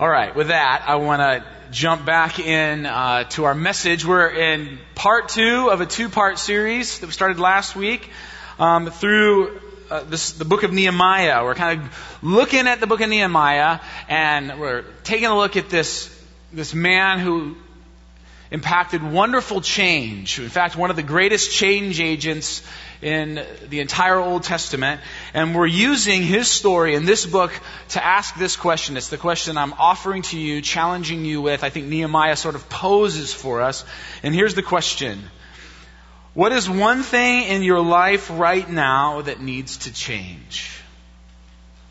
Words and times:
All 0.00 0.08
right, 0.08 0.34
with 0.34 0.48
that, 0.48 0.82
I 0.88 0.96
want 0.96 1.20
to 1.20 1.44
jump 1.70 2.04
back 2.04 2.40
in 2.40 2.84
uh, 2.84 3.28
to 3.30 3.44
our 3.44 3.54
message. 3.54 4.04
We're 4.04 4.28
in 4.28 4.80
part 4.96 5.28
two 5.28 5.70
of 5.70 5.80
a 5.80 5.86
two-part 5.86 6.40
series 6.40 6.98
that 6.98 7.06
we 7.06 7.12
started 7.12 7.38
last 7.38 7.76
week 7.76 8.10
um, 8.58 8.90
through 8.90 9.60
uh, 9.90 10.02
this, 10.02 10.32
the 10.32 10.44
book 10.44 10.64
of 10.64 10.72
Nehemiah. 10.72 11.44
We're 11.44 11.54
kind 11.54 11.80
of 11.80 12.18
looking 12.22 12.66
at 12.66 12.80
the 12.80 12.88
book 12.88 13.02
of 13.02 13.08
Nehemiah, 13.08 13.78
and 14.08 14.58
we're 14.58 14.82
taking 15.04 15.28
a 15.28 15.36
look 15.36 15.56
at 15.56 15.70
this 15.70 16.10
this 16.52 16.74
man 16.74 17.20
who 17.20 17.54
impacted 18.50 19.00
wonderful 19.00 19.60
change. 19.60 20.40
In 20.40 20.48
fact, 20.48 20.76
one 20.76 20.90
of 20.90 20.96
the 20.96 21.04
greatest 21.04 21.52
change 21.52 22.00
agents 22.00 22.62
in 23.02 23.44
the 23.68 23.80
entire 23.80 24.18
Old 24.18 24.42
Testament. 24.42 25.00
And 25.32 25.54
we're 25.54 25.66
using 25.66 26.22
his 26.22 26.50
story 26.50 26.94
in 26.94 27.04
this 27.04 27.26
book 27.26 27.52
to 27.90 28.04
ask 28.04 28.36
this 28.36 28.56
question. 28.56 28.96
It's 28.96 29.08
the 29.08 29.18
question 29.18 29.56
I'm 29.56 29.72
offering 29.74 30.22
to 30.22 30.38
you, 30.38 30.60
challenging 30.60 31.24
you 31.24 31.42
with. 31.42 31.64
I 31.64 31.70
think 31.70 31.86
Nehemiah 31.86 32.36
sort 32.36 32.54
of 32.54 32.68
poses 32.68 33.32
for 33.32 33.62
us. 33.62 33.84
And 34.22 34.34
here's 34.34 34.54
the 34.54 34.62
question. 34.62 35.22
What 36.34 36.52
is 36.52 36.68
one 36.68 37.02
thing 37.02 37.44
in 37.44 37.62
your 37.62 37.80
life 37.80 38.28
right 38.30 38.68
now 38.68 39.22
that 39.22 39.40
needs 39.40 39.78
to 39.78 39.92
change? 39.92 40.83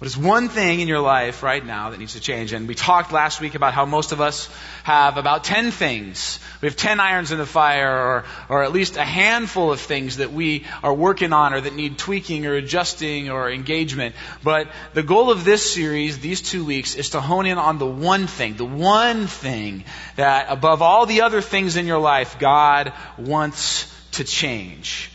What 0.03 0.07
is 0.07 0.17
one 0.17 0.49
thing 0.49 0.81
in 0.81 0.89
your 0.89 0.99
life 0.99 1.43
right 1.43 1.65
now 1.65 1.91
that 1.91 1.97
needs 1.97 2.11
to 2.11 2.19
change? 2.19 2.51
And 2.51 2.67
we 2.67 2.75
talked 2.75 3.13
last 3.13 3.39
week 3.39 3.55
about 3.55 3.73
how 3.73 3.85
most 3.85 4.11
of 4.11 4.19
us 4.19 4.49
have 4.83 5.15
about 5.15 5.45
10 5.45 5.71
things. 5.71 6.41
We 6.59 6.67
have 6.67 6.75
10 6.75 6.99
irons 6.99 7.31
in 7.31 7.37
the 7.37 7.45
fire, 7.45 7.89
or, 7.89 8.25
or 8.49 8.63
at 8.65 8.73
least 8.73 8.97
a 8.97 9.05
handful 9.05 9.71
of 9.71 9.79
things 9.79 10.17
that 10.17 10.33
we 10.33 10.65
are 10.83 10.93
working 10.93 11.31
on 11.31 11.53
or 11.53 11.61
that 11.61 11.73
need 11.73 11.97
tweaking 11.97 12.45
or 12.45 12.55
adjusting 12.55 13.29
or 13.29 13.49
engagement. 13.49 14.13
But 14.43 14.67
the 14.93 15.03
goal 15.03 15.31
of 15.31 15.45
this 15.45 15.73
series, 15.73 16.19
these 16.19 16.41
two 16.41 16.65
weeks, 16.65 16.95
is 16.95 17.11
to 17.11 17.21
hone 17.21 17.45
in 17.45 17.57
on 17.57 17.77
the 17.77 17.87
one 17.87 18.27
thing, 18.27 18.57
the 18.57 18.65
one 18.65 19.27
thing 19.27 19.85
that 20.17 20.47
above 20.49 20.81
all 20.81 21.05
the 21.05 21.21
other 21.21 21.39
things 21.39 21.77
in 21.77 21.87
your 21.87 21.99
life, 21.99 22.39
God 22.39 22.91
wants 23.17 23.89
to 24.11 24.25
change. 24.25 25.11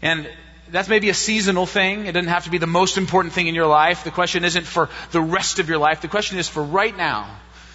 And 0.00 0.30
that's 0.70 0.88
maybe 0.88 1.08
a 1.10 1.14
seasonal 1.14 1.66
thing. 1.66 2.06
It 2.06 2.12
doesn't 2.12 2.28
have 2.28 2.44
to 2.44 2.50
be 2.50 2.58
the 2.58 2.66
most 2.66 2.96
important 2.96 3.34
thing 3.34 3.46
in 3.46 3.54
your 3.54 3.66
life. 3.66 4.04
The 4.04 4.10
question 4.10 4.44
isn't 4.44 4.66
for 4.66 4.88
the 5.10 5.20
rest 5.20 5.58
of 5.58 5.68
your 5.68 5.78
life. 5.78 6.00
The 6.00 6.08
question 6.08 6.38
is 6.38 6.48
for 6.48 6.62
right 6.62 6.96
now, 6.96 7.28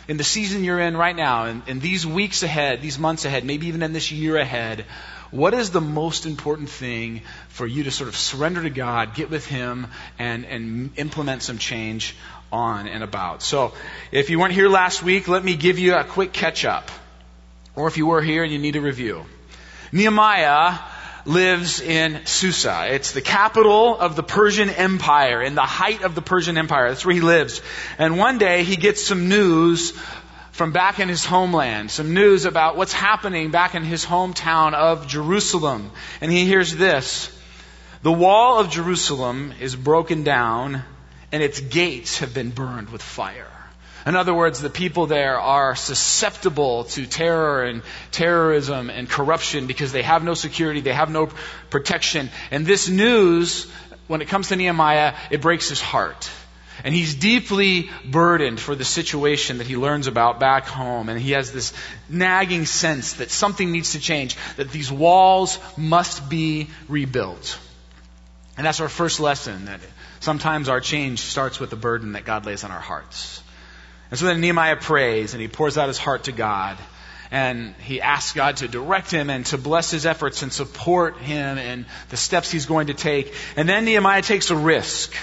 in 0.07 0.17
the 0.17 0.23
season 0.23 0.63
you're 0.63 0.79
in 0.79 0.97
right 0.97 1.15
now, 1.15 1.45
in, 1.45 1.61
in 1.67 1.79
these 1.79 2.05
weeks 2.05 2.41
ahead, 2.41 2.81
these 2.81 2.97
months 2.97 3.25
ahead, 3.25 3.45
maybe 3.45 3.67
even 3.67 3.83
in 3.83 3.93
this 3.93 4.11
year 4.11 4.37
ahead. 4.37 4.85
What 5.29 5.53
is 5.53 5.69
the 5.69 5.81
most 5.81 6.25
important 6.25 6.69
thing 6.69 7.21
for 7.49 7.67
you 7.67 7.83
to 7.83 7.91
sort 7.91 8.09
of 8.09 8.15
surrender 8.15 8.63
to 8.63 8.71
God, 8.71 9.13
get 9.13 9.29
with 9.29 9.45
Him, 9.45 9.85
and, 10.17 10.45
and 10.45 10.89
implement 10.97 11.43
some 11.43 11.59
change 11.59 12.15
on 12.51 12.87
and 12.87 13.03
about? 13.03 13.43
So, 13.43 13.73
if 14.11 14.31
you 14.31 14.39
weren't 14.39 14.53
here 14.53 14.67
last 14.67 15.03
week, 15.03 15.27
let 15.27 15.43
me 15.43 15.55
give 15.55 15.77
you 15.77 15.93
a 15.93 16.03
quick 16.03 16.33
catch 16.33 16.65
up. 16.65 16.89
Or 17.75 17.87
if 17.87 17.97
you 17.97 18.07
were 18.07 18.23
here 18.23 18.43
and 18.43 18.51
you 18.51 18.57
need 18.57 18.75
a 18.75 18.81
review. 18.81 19.23
Nehemiah 19.91 20.79
lives 21.25 21.81
in 21.81 22.25
Susa. 22.25 22.87
It's 22.89 23.11
the 23.11 23.21
capital 23.21 23.97
of 23.97 24.15
the 24.15 24.23
Persian 24.23 24.69
Empire, 24.69 25.41
in 25.41 25.55
the 25.55 25.61
height 25.61 26.03
of 26.03 26.15
the 26.15 26.21
Persian 26.21 26.57
Empire. 26.57 26.89
That's 26.89 27.05
where 27.05 27.15
he 27.15 27.21
lives. 27.21 27.61
And 27.97 28.17
one 28.17 28.37
day 28.37 28.63
he 28.63 28.75
gets 28.75 29.03
some 29.03 29.29
news 29.29 29.91
from 30.51 30.71
back 30.71 30.99
in 30.99 31.07
his 31.07 31.23
homeland, 31.25 31.89
some 31.91 32.13
news 32.13 32.45
about 32.45 32.75
what's 32.75 32.93
happening 32.93 33.51
back 33.51 33.75
in 33.75 33.83
his 33.83 34.05
hometown 34.05 34.73
of 34.73 35.07
Jerusalem. 35.07 35.91
And 36.21 36.31
he 36.31 36.45
hears 36.45 36.75
this. 36.75 37.35
The 38.01 38.11
wall 38.11 38.59
of 38.59 38.69
Jerusalem 38.69 39.53
is 39.59 39.75
broken 39.75 40.23
down 40.23 40.83
and 41.31 41.43
its 41.43 41.59
gates 41.59 42.19
have 42.19 42.33
been 42.33 42.49
burned 42.49 42.89
with 42.89 43.01
fire. 43.01 43.48
In 44.09 44.15
other 44.15 44.33
words, 44.33 44.59
the 44.59 44.71
people 44.71 45.05
there 45.05 45.39
are 45.39 45.75
susceptible 45.75 46.85
to 46.85 47.05
terror 47.05 47.63
and 47.63 47.83
terrorism 48.11 48.89
and 48.89 49.07
corruption 49.07 49.67
because 49.67 49.91
they 49.91 50.01
have 50.01 50.23
no 50.23 50.33
security, 50.33 50.81
they 50.81 50.93
have 50.93 51.11
no 51.11 51.29
protection. 51.69 52.31
And 52.49 52.65
this 52.65 52.89
news, 52.89 53.69
when 54.07 54.23
it 54.23 54.27
comes 54.27 54.47
to 54.47 54.55
Nehemiah, 54.55 55.13
it 55.29 55.41
breaks 55.41 55.69
his 55.69 55.79
heart. 55.79 56.27
And 56.83 56.95
he's 56.95 57.13
deeply 57.13 57.91
burdened 58.03 58.59
for 58.59 58.73
the 58.73 58.83
situation 58.83 59.59
that 59.59 59.67
he 59.67 59.77
learns 59.77 60.07
about 60.07 60.39
back 60.39 60.65
home. 60.65 61.09
And 61.09 61.21
he 61.21 61.33
has 61.33 61.51
this 61.51 61.71
nagging 62.09 62.65
sense 62.65 63.13
that 63.13 63.29
something 63.29 63.71
needs 63.71 63.91
to 63.91 63.99
change, 63.99 64.35
that 64.55 64.71
these 64.71 64.91
walls 64.91 65.59
must 65.77 66.27
be 66.27 66.71
rebuilt. 66.87 67.59
And 68.57 68.65
that's 68.65 68.79
our 68.79 68.89
first 68.89 69.19
lesson 69.19 69.65
that 69.65 69.81
sometimes 70.19 70.67
our 70.67 70.81
change 70.81 71.19
starts 71.19 71.59
with 71.59 71.69
the 71.69 71.75
burden 71.75 72.13
that 72.13 72.25
God 72.25 72.47
lays 72.47 72.63
on 72.63 72.71
our 72.71 72.79
hearts. 72.79 73.43
And 74.09 74.19
so 74.19 74.25
then 74.25 74.41
Nehemiah 74.41 74.77
prays 74.77 75.33
and 75.33 75.41
he 75.41 75.47
pours 75.47 75.77
out 75.77 75.87
his 75.87 75.97
heart 75.97 76.25
to 76.25 76.31
God. 76.31 76.77
And 77.31 77.75
he 77.81 78.01
asks 78.01 78.33
God 78.33 78.57
to 78.57 78.67
direct 78.67 79.11
him 79.11 79.29
and 79.29 79.45
to 79.47 79.57
bless 79.57 79.91
his 79.91 80.07
efforts 80.07 80.41
and 80.41 80.51
support 80.51 81.17
him 81.19 81.59
in 81.59 81.85
the 82.09 82.17
steps 82.17 82.49
he's 82.49 82.65
going 82.65 82.87
to 82.87 82.95
take. 82.95 83.33
And 83.55 83.69
then 83.69 83.85
Nehemiah 83.85 84.23
takes 84.23 84.49
a 84.49 84.55
risk. 84.55 85.13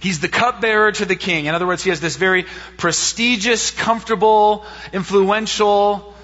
He's 0.00 0.20
the 0.20 0.28
cupbearer 0.28 0.92
to 0.92 1.04
the 1.04 1.16
king. 1.16 1.46
In 1.46 1.54
other 1.54 1.66
words, 1.66 1.82
he 1.82 1.90
has 1.90 2.00
this 2.00 2.16
very 2.16 2.44
prestigious, 2.76 3.72
comfortable, 3.72 4.64
influential 4.92 6.15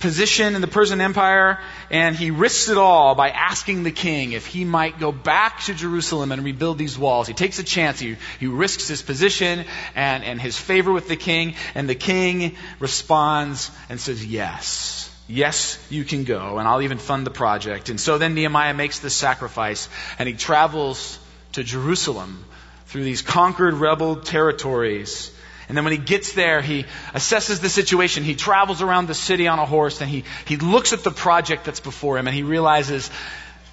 position 0.00 0.54
in 0.54 0.60
the 0.60 0.66
Persian 0.66 1.00
Empire, 1.00 1.60
and 1.90 2.16
he 2.16 2.30
risks 2.30 2.68
it 2.68 2.78
all 2.78 3.14
by 3.14 3.30
asking 3.30 3.82
the 3.82 3.92
king 3.92 4.32
if 4.32 4.46
he 4.46 4.64
might 4.64 4.98
go 4.98 5.12
back 5.12 5.60
to 5.64 5.74
Jerusalem 5.74 6.32
and 6.32 6.42
rebuild 6.42 6.78
these 6.78 6.98
walls. 6.98 7.28
He 7.28 7.34
takes 7.34 7.58
a 7.58 7.62
chance. 7.62 8.00
He, 8.00 8.16
he 8.40 8.46
risks 8.46 8.88
his 8.88 9.02
position 9.02 9.64
and, 9.94 10.24
and 10.24 10.40
his 10.40 10.58
favor 10.58 10.92
with 10.92 11.06
the 11.06 11.16
king, 11.16 11.54
and 11.74 11.88
the 11.88 11.94
king 11.94 12.56
responds 12.80 13.70
and 13.88 14.00
says, 14.00 14.24
Yes. 14.24 15.06
Yes, 15.28 15.78
you 15.90 16.02
can 16.02 16.24
go, 16.24 16.58
and 16.58 16.66
I'll 16.66 16.82
even 16.82 16.98
fund 16.98 17.24
the 17.24 17.30
project. 17.30 17.88
And 17.88 18.00
so 18.00 18.18
then 18.18 18.34
Nehemiah 18.34 18.74
makes 18.74 18.98
the 18.98 19.10
sacrifice, 19.10 19.88
and 20.18 20.28
he 20.28 20.34
travels 20.34 21.20
to 21.52 21.62
Jerusalem 21.62 22.44
through 22.86 23.04
these 23.04 23.22
conquered 23.22 23.74
rebel 23.74 24.16
territories 24.16 25.30
and 25.70 25.76
then 25.76 25.84
when 25.84 25.92
he 25.92 25.98
gets 25.98 26.32
there, 26.32 26.60
he 26.60 26.84
assesses 27.14 27.60
the 27.60 27.68
situation. 27.68 28.24
He 28.24 28.34
travels 28.34 28.82
around 28.82 29.06
the 29.06 29.14
city 29.14 29.46
on 29.46 29.60
a 29.60 29.64
horse 29.64 30.00
and 30.00 30.10
he, 30.10 30.24
he 30.44 30.56
looks 30.56 30.92
at 30.92 31.04
the 31.04 31.12
project 31.12 31.64
that's 31.64 31.78
before 31.78 32.18
him 32.18 32.26
and 32.26 32.34
he 32.34 32.42
realizes 32.42 33.08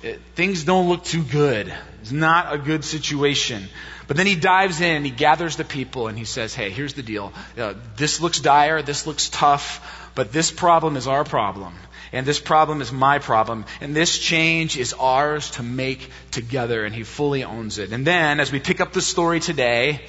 eh, 0.04 0.18
things 0.36 0.64
don't 0.64 0.90
look 0.90 1.04
too 1.04 1.24
good. 1.24 1.74
It's 2.04 2.12
not 2.12 2.54
a 2.54 2.60
good 2.60 2.86
situation. 2.86 3.64
But 4.06 4.16
then 4.16 4.28
he 4.28 4.36
dives 4.36 4.80
in, 4.80 5.06
he 5.06 5.10
gathers 5.10 5.56
the 5.56 5.66
people, 5.66 6.08
and 6.08 6.16
he 6.16 6.26
says, 6.26 6.54
Hey, 6.54 6.70
here's 6.70 6.94
the 6.94 7.02
deal. 7.02 7.34
Uh, 7.58 7.74
this 7.96 8.22
looks 8.22 8.42
dire, 8.42 8.84
this 8.84 9.08
looks 9.08 9.30
tough, 9.30 10.12
but 10.14 10.32
this 10.32 10.52
problem 10.52 10.98
is 10.98 11.08
our 11.08 11.24
problem. 11.24 11.74
And 12.14 12.28
this 12.28 12.40
problem 12.40 12.82
is 12.82 12.92
my 12.92 13.18
problem. 13.18 13.66
And 13.82 13.96
this 13.96 14.20
change 14.20 14.78
is 14.78 14.94
ours 14.94 15.50
to 15.52 15.64
make 15.64 16.12
together. 16.30 16.86
And 16.86 16.94
he 16.94 17.02
fully 17.02 17.44
owns 17.44 17.80
it. 17.80 17.92
And 17.92 18.06
then, 18.06 18.40
as 18.40 18.52
we 18.52 18.60
pick 18.60 18.82
up 18.82 18.94
the 18.94 19.02
story 19.02 19.40
today, 19.40 20.06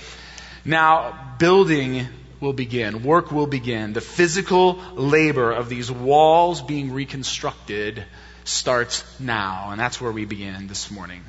now, 0.69 1.35
building 1.39 2.07
will 2.41 2.53
begin, 2.53 3.03
work 3.03 3.33
will 3.33 3.47
begin. 3.47 3.95
The 3.95 4.01
physical 4.01 4.81
labor 4.95 5.51
of 5.51 5.69
these 5.69 5.91
walls 5.91 6.63
being 6.63 6.93
reconstructed 6.93 8.05
starts 8.45 9.05
now, 9.19 9.71
and 9.71 9.81
that's 9.81 10.01
where 10.01 10.13
we 10.13 10.25
begin 10.25 10.67
this 10.69 10.91
morning. 10.91 11.23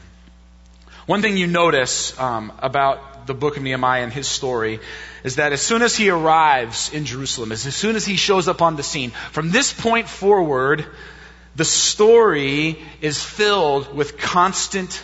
One 1.05 1.22
thing 1.22 1.38
you 1.38 1.47
notice 1.47 2.17
um, 2.19 2.51
about 2.59 3.25
the 3.27 3.33
book 3.33 3.57
of 3.57 3.63
Nehemiah 3.63 4.03
and 4.03 4.13
his 4.13 4.27
story 4.27 4.79
is 5.23 5.38
that 5.38 5.53
as 5.53 5.61
soon 5.61 5.81
as 5.81 5.95
he 5.95 6.09
arrives 6.09 6.94
in 6.94 7.06
Jerusalem, 7.06 7.51
as 7.51 7.61
soon 7.75 7.95
as 7.95 8.06
he 8.06 8.16
shows 8.16 8.47
up 8.47 8.61
on 8.61 8.75
the 8.75 8.83
scene, 8.83 9.11
from 9.31 9.51
this 9.51 9.73
point 9.73 10.07
forward, 10.07 10.85
the 11.56 11.66
story 11.66 12.77
is 13.01 13.23
filled 13.23 13.95
with 13.95 14.17
constant 14.17 15.01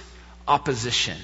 opposition. 0.47 1.17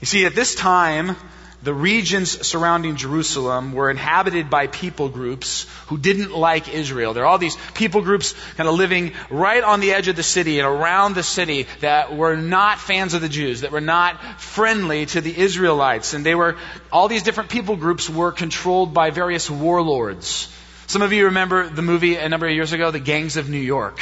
You 0.00 0.06
see, 0.06 0.26
at 0.26 0.34
this 0.34 0.54
time, 0.54 1.16
the 1.64 1.74
regions 1.74 2.46
surrounding 2.46 2.96
Jerusalem 2.96 3.72
were 3.72 3.90
inhabited 3.90 4.50
by 4.50 4.66
people 4.66 5.08
groups 5.08 5.66
who 5.86 5.96
didn't 5.96 6.30
like 6.30 6.68
Israel. 6.68 7.14
There 7.14 7.24
are 7.24 7.26
all 7.26 7.38
these 7.38 7.56
people 7.72 8.02
groups 8.02 8.34
kind 8.56 8.68
of 8.68 8.74
living 8.74 9.14
right 9.30 9.64
on 9.64 9.80
the 9.80 9.92
edge 9.92 10.08
of 10.08 10.16
the 10.16 10.22
city 10.22 10.58
and 10.58 10.68
around 10.68 11.14
the 11.14 11.22
city 11.22 11.66
that 11.80 12.14
were 12.14 12.36
not 12.36 12.80
fans 12.80 13.14
of 13.14 13.22
the 13.22 13.30
Jews, 13.30 13.62
that 13.62 13.72
were 13.72 13.80
not 13.80 14.40
friendly 14.40 15.06
to 15.06 15.22
the 15.22 15.36
Israelites. 15.36 16.12
And 16.12 16.24
they 16.24 16.34
were, 16.34 16.56
all 16.92 17.08
these 17.08 17.22
different 17.22 17.48
people 17.48 17.76
groups 17.76 18.10
were 18.10 18.30
controlled 18.30 18.92
by 18.92 19.08
various 19.08 19.50
warlords. 19.50 20.54
Some 20.86 21.00
of 21.00 21.14
you 21.14 21.26
remember 21.26 21.68
the 21.68 21.82
movie 21.82 22.16
a 22.16 22.28
number 22.28 22.46
of 22.46 22.52
years 22.52 22.74
ago, 22.74 22.90
The 22.90 23.00
Gangs 23.00 23.38
of 23.38 23.48
New 23.48 23.56
York. 23.56 23.98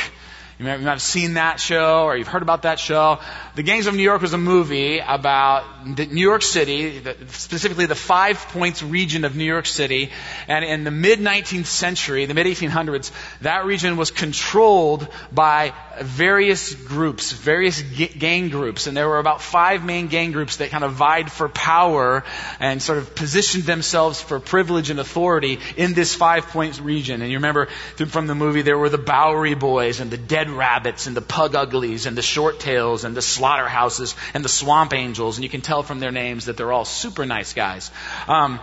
You 0.62 0.68
might, 0.68 0.80
have 0.82 1.02
seen 1.02 1.34
that 1.34 1.58
show 1.58 2.04
or 2.04 2.16
you've 2.16 2.28
heard 2.28 2.42
about 2.42 2.62
that 2.62 2.78
show. 2.78 3.18
The 3.56 3.64
Gangs 3.64 3.88
of 3.88 3.96
New 3.96 4.02
York 4.02 4.22
was 4.22 4.32
a 4.32 4.38
movie 4.38 5.00
about 5.00 5.64
New 5.84 6.22
York 6.22 6.42
City, 6.42 7.02
specifically 7.30 7.86
the 7.86 7.96
Five 7.96 8.38
Points 8.50 8.80
region 8.80 9.24
of 9.24 9.34
New 9.34 9.44
York 9.44 9.66
City. 9.66 10.12
And 10.46 10.64
in 10.64 10.84
the 10.84 10.92
mid 10.92 11.18
19th 11.18 11.66
century, 11.66 12.26
the 12.26 12.34
mid 12.34 12.46
1800s, 12.46 13.10
that 13.40 13.64
region 13.64 13.96
was 13.96 14.12
controlled 14.12 15.08
by 15.32 15.74
various 16.00 16.74
groups, 16.74 17.32
various 17.32 17.82
gang 17.82 18.48
groups, 18.48 18.86
and 18.86 18.96
there 18.96 19.08
were 19.08 19.18
about 19.18 19.42
five 19.42 19.84
main 19.84 20.08
gang 20.08 20.32
groups 20.32 20.56
that 20.56 20.70
kind 20.70 20.84
of 20.84 20.92
vied 20.92 21.30
for 21.30 21.48
power 21.48 22.24
and 22.60 22.82
sort 22.82 22.98
of 22.98 23.14
positioned 23.14 23.64
themselves 23.64 24.20
for 24.20 24.40
privilege 24.40 24.90
and 24.90 25.00
authority 25.00 25.58
in 25.76 25.94
this 25.94 26.14
five 26.14 26.46
point 26.46 26.80
region. 26.80 27.22
And 27.22 27.30
you 27.30 27.38
remember 27.38 27.66
from 28.08 28.26
the 28.26 28.34
movie, 28.34 28.62
there 28.62 28.78
were 28.78 28.88
the 28.88 28.98
Bowery 28.98 29.54
Boys 29.54 30.00
and 30.00 30.10
the 30.10 30.16
Dead 30.16 30.50
Rabbits 30.50 31.06
and 31.06 31.16
the 31.16 31.22
Plug 31.22 31.54
Uglies 31.54 32.06
and 32.06 32.16
the 32.16 32.22
Shirt 32.22 32.60
Tails 32.60 33.04
and 33.04 33.16
the 33.16 33.22
Slaughterhouses 33.22 34.14
and 34.34 34.44
the 34.44 34.48
Swamp 34.48 34.94
Angels, 34.94 35.36
and 35.36 35.44
you 35.44 35.50
can 35.50 35.60
tell 35.60 35.82
from 35.82 36.00
their 36.00 36.12
names 36.12 36.46
that 36.46 36.56
they're 36.56 36.72
all 36.72 36.84
super 36.84 37.26
nice 37.26 37.52
guys. 37.52 37.90
Um, 38.28 38.60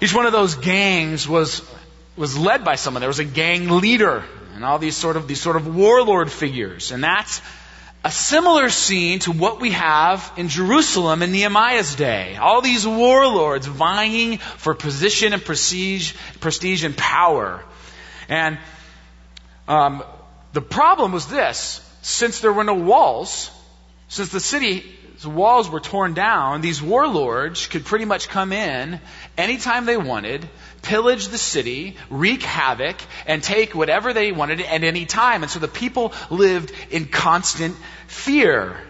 each 0.00 0.14
one 0.14 0.26
of 0.26 0.32
those 0.32 0.54
gangs 0.54 1.28
was 1.28 1.62
was 2.16 2.36
led 2.36 2.64
by 2.64 2.74
someone. 2.74 3.00
There 3.00 3.08
was 3.08 3.20
a 3.20 3.24
gang 3.24 3.68
leader 3.68 4.24
and 4.58 4.64
all 4.64 4.80
these 4.80 4.96
sort 4.96 5.16
of 5.16 5.28
these 5.28 5.40
sort 5.40 5.54
of 5.54 5.72
warlord 5.72 6.32
figures. 6.32 6.90
And 6.90 7.04
that's 7.04 7.40
a 8.02 8.10
similar 8.10 8.70
scene 8.70 9.20
to 9.20 9.30
what 9.30 9.60
we 9.60 9.70
have 9.70 10.32
in 10.36 10.48
Jerusalem 10.48 11.22
in 11.22 11.30
Nehemiah's 11.30 11.94
day. 11.94 12.34
All 12.34 12.60
these 12.60 12.84
warlords 12.84 13.68
vying 13.68 14.38
for 14.38 14.74
position 14.74 15.32
and 15.32 15.44
prestige, 15.44 16.12
prestige 16.40 16.82
and 16.82 16.96
power. 16.96 17.62
And 18.28 18.58
um, 19.68 20.02
the 20.54 20.60
problem 20.60 21.12
was 21.12 21.28
this: 21.28 21.80
since 22.02 22.40
there 22.40 22.52
were 22.52 22.64
no 22.64 22.74
walls, 22.74 23.52
since 24.08 24.30
the 24.30 24.40
city 24.40 24.97
the 25.22 25.30
walls 25.30 25.68
were 25.68 25.80
torn 25.80 26.14
down, 26.14 26.60
these 26.60 26.80
warlords 26.80 27.66
could 27.66 27.84
pretty 27.84 28.04
much 28.04 28.28
come 28.28 28.52
in 28.52 29.00
anytime 29.36 29.84
they 29.84 29.96
wanted, 29.96 30.48
pillage 30.82 31.28
the 31.28 31.38
city, 31.38 31.96
wreak 32.08 32.42
havoc, 32.42 32.96
and 33.26 33.42
take 33.42 33.74
whatever 33.74 34.12
they 34.12 34.30
wanted 34.30 34.60
at 34.60 34.84
any 34.84 35.06
time. 35.06 35.42
And 35.42 35.50
so 35.50 35.58
the 35.58 35.68
people 35.68 36.12
lived 36.30 36.72
in 36.90 37.06
constant 37.06 37.76
fear. 38.06 38.80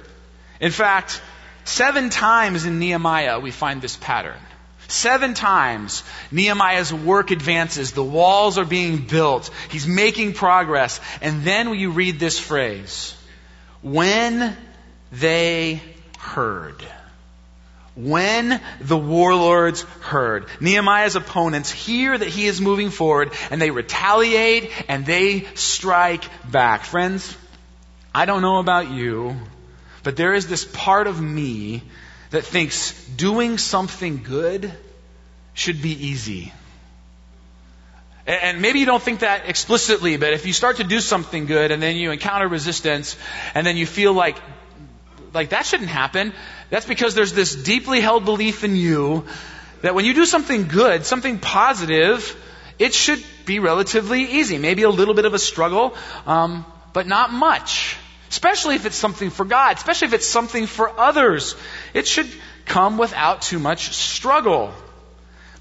In 0.60 0.70
fact, 0.70 1.22
seven 1.64 2.10
times 2.10 2.66
in 2.66 2.78
Nehemiah 2.78 3.40
we 3.40 3.50
find 3.50 3.80
this 3.80 3.96
pattern. 3.96 4.38
Seven 4.88 5.34
times 5.34 6.02
Nehemiah's 6.30 6.92
work 6.92 7.30
advances. 7.30 7.92
The 7.92 8.02
walls 8.02 8.58
are 8.58 8.64
being 8.64 9.06
built. 9.06 9.50
He's 9.70 9.86
making 9.86 10.32
progress. 10.32 11.00
And 11.20 11.42
then 11.42 11.72
you 11.74 11.90
read 11.90 12.18
this 12.18 12.38
phrase 12.38 13.14
when 13.82 14.56
they 15.12 15.80
heard. 16.34 16.82
When 17.96 18.60
the 18.80 18.96
warlords 18.96 19.82
heard, 20.02 20.46
Nehemiah's 20.60 21.16
opponents 21.16 21.72
hear 21.72 22.16
that 22.16 22.28
he 22.28 22.46
is 22.46 22.60
moving 22.60 22.90
forward 22.90 23.32
and 23.50 23.60
they 23.60 23.72
retaliate 23.72 24.70
and 24.88 25.04
they 25.04 25.46
strike 25.54 26.24
back. 26.48 26.84
Friends, 26.84 27.36
I 28.14 28.24
don't 28.24 28.42
know 28.42 28.58
about 28.58 28.90
you, 28.90 29.36
but 30.04 30.16
there 30.16 30.32
is 30.32 30.46
this 30.46 30.64
part 30.64 31.08
of 31.08 31.20
me 31.20 31.82
that 32.30 32.44
thinks 32.44 32.92
doing 33.16 33.58
something 33.58 34.22
good 34.22 34.72
should 35.54 35.82
be 35.82 36.06
easy. 36.06 36.52
And 38.28 38.60
maybe 38.60 38.78
you 38.78 38.86
don't 38.86 39.02
think 39.02 39.20
that 39.20 39.48
explicitly, 39.48 40.18
but 40.18 40.34
if 40.34 40.44
you 40.44 40.52
start 40.52 40.76
to 40.76 40.84
do 40.84 41.00
something 41.00 41.46
good 41.46 41.70
and 41.70 41.82
then 41.82 41.96
you 41.96 42.10
encounter 42.10 42.46
resistance 42.46 43.16
and 43.54 43.66
then 43.66 43.78
you 43.78 43.86
feel 43.86 44.12
like 44.12 44.36
like 45.34 45.50
that 45.50 45.66
shouldn't 45.66 45.90
happen. 45.90 46.32
That's 46.70 46.86
because 46.86 47.14
there's 47.14 47.32
this 47.32 47.54
deeply 47.54 48.00
held 48.00 48.24
belief 48.24 48.64
in 48.64 48.76
you 48.76 49.24
that 49.82 49.94
when 49.94 50.04
you 50.04 50.14
do 50.14 50.26
something 50.26 50.68
good, 50.68 51.04
something 51.06 51.38
positive, 51.38 52.36
it 52.78 52.94
should 52.94 53.22
be 53.44 53.58
relatively 53.58 54.22
easy. 54.22 54.58
Maybe 54.58 54.82
a 54.82 54.90
little 54.90 55.14
bit 55.14 55.24
of 55.24 55.34
a 55.34 55.38
struggle, 55.38 55.94
um, 56.26 56.64
but 56.92 57.06
not 57.06 57.32
much. 57.32 57.96
Especially 58.28 58.74
if 58.74 58.84
it's 58.84 58.96
something 58.96 59.30
for 59.30 59.44
God, 59.44 59.76
especially 59.76 60.08
if 60.08 60.14
it's 60.14 60.26
something 60.26 60.66
for 60.66 60.98
others. 60.98 61.56
It 61.94 62.06
should 62.06 62.28
come 62.66 62.98
without 62.98 63.42
too 63.42 63.58
much 63.58 63.94
struggle. 63.94 64.72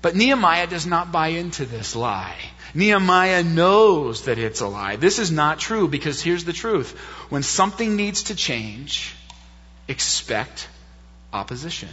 But 0.02 0.16
Nehemiah 0.16 0.68
does 0.68 0.86
not 0.86 1.12
buy 1.12 1.30
into 1.30 1.66
this 1.66 1.96
lie. 1.96 2.38
Nehemiah 2.74 3.44
knows 3.44 4.24
that 4.24 4.38
it's 4.38 4.62
a 4.62 4.68
lie. 4.68 4.98
This 4.98 5.18
is 5.18 5.32
not 5.32 5.60
true 5.60 5.88
because 5.88 6.22
here's 6.22 6.44
the 6.44 6.54
truth. 6.54 6.92
When 7.30 7.42
something 7.42 7.96
needs 7.96 8.24
to 8.24 8.36
change, 8.36 9.16
expect 9.88 10.68
opposition. 11.34 11.90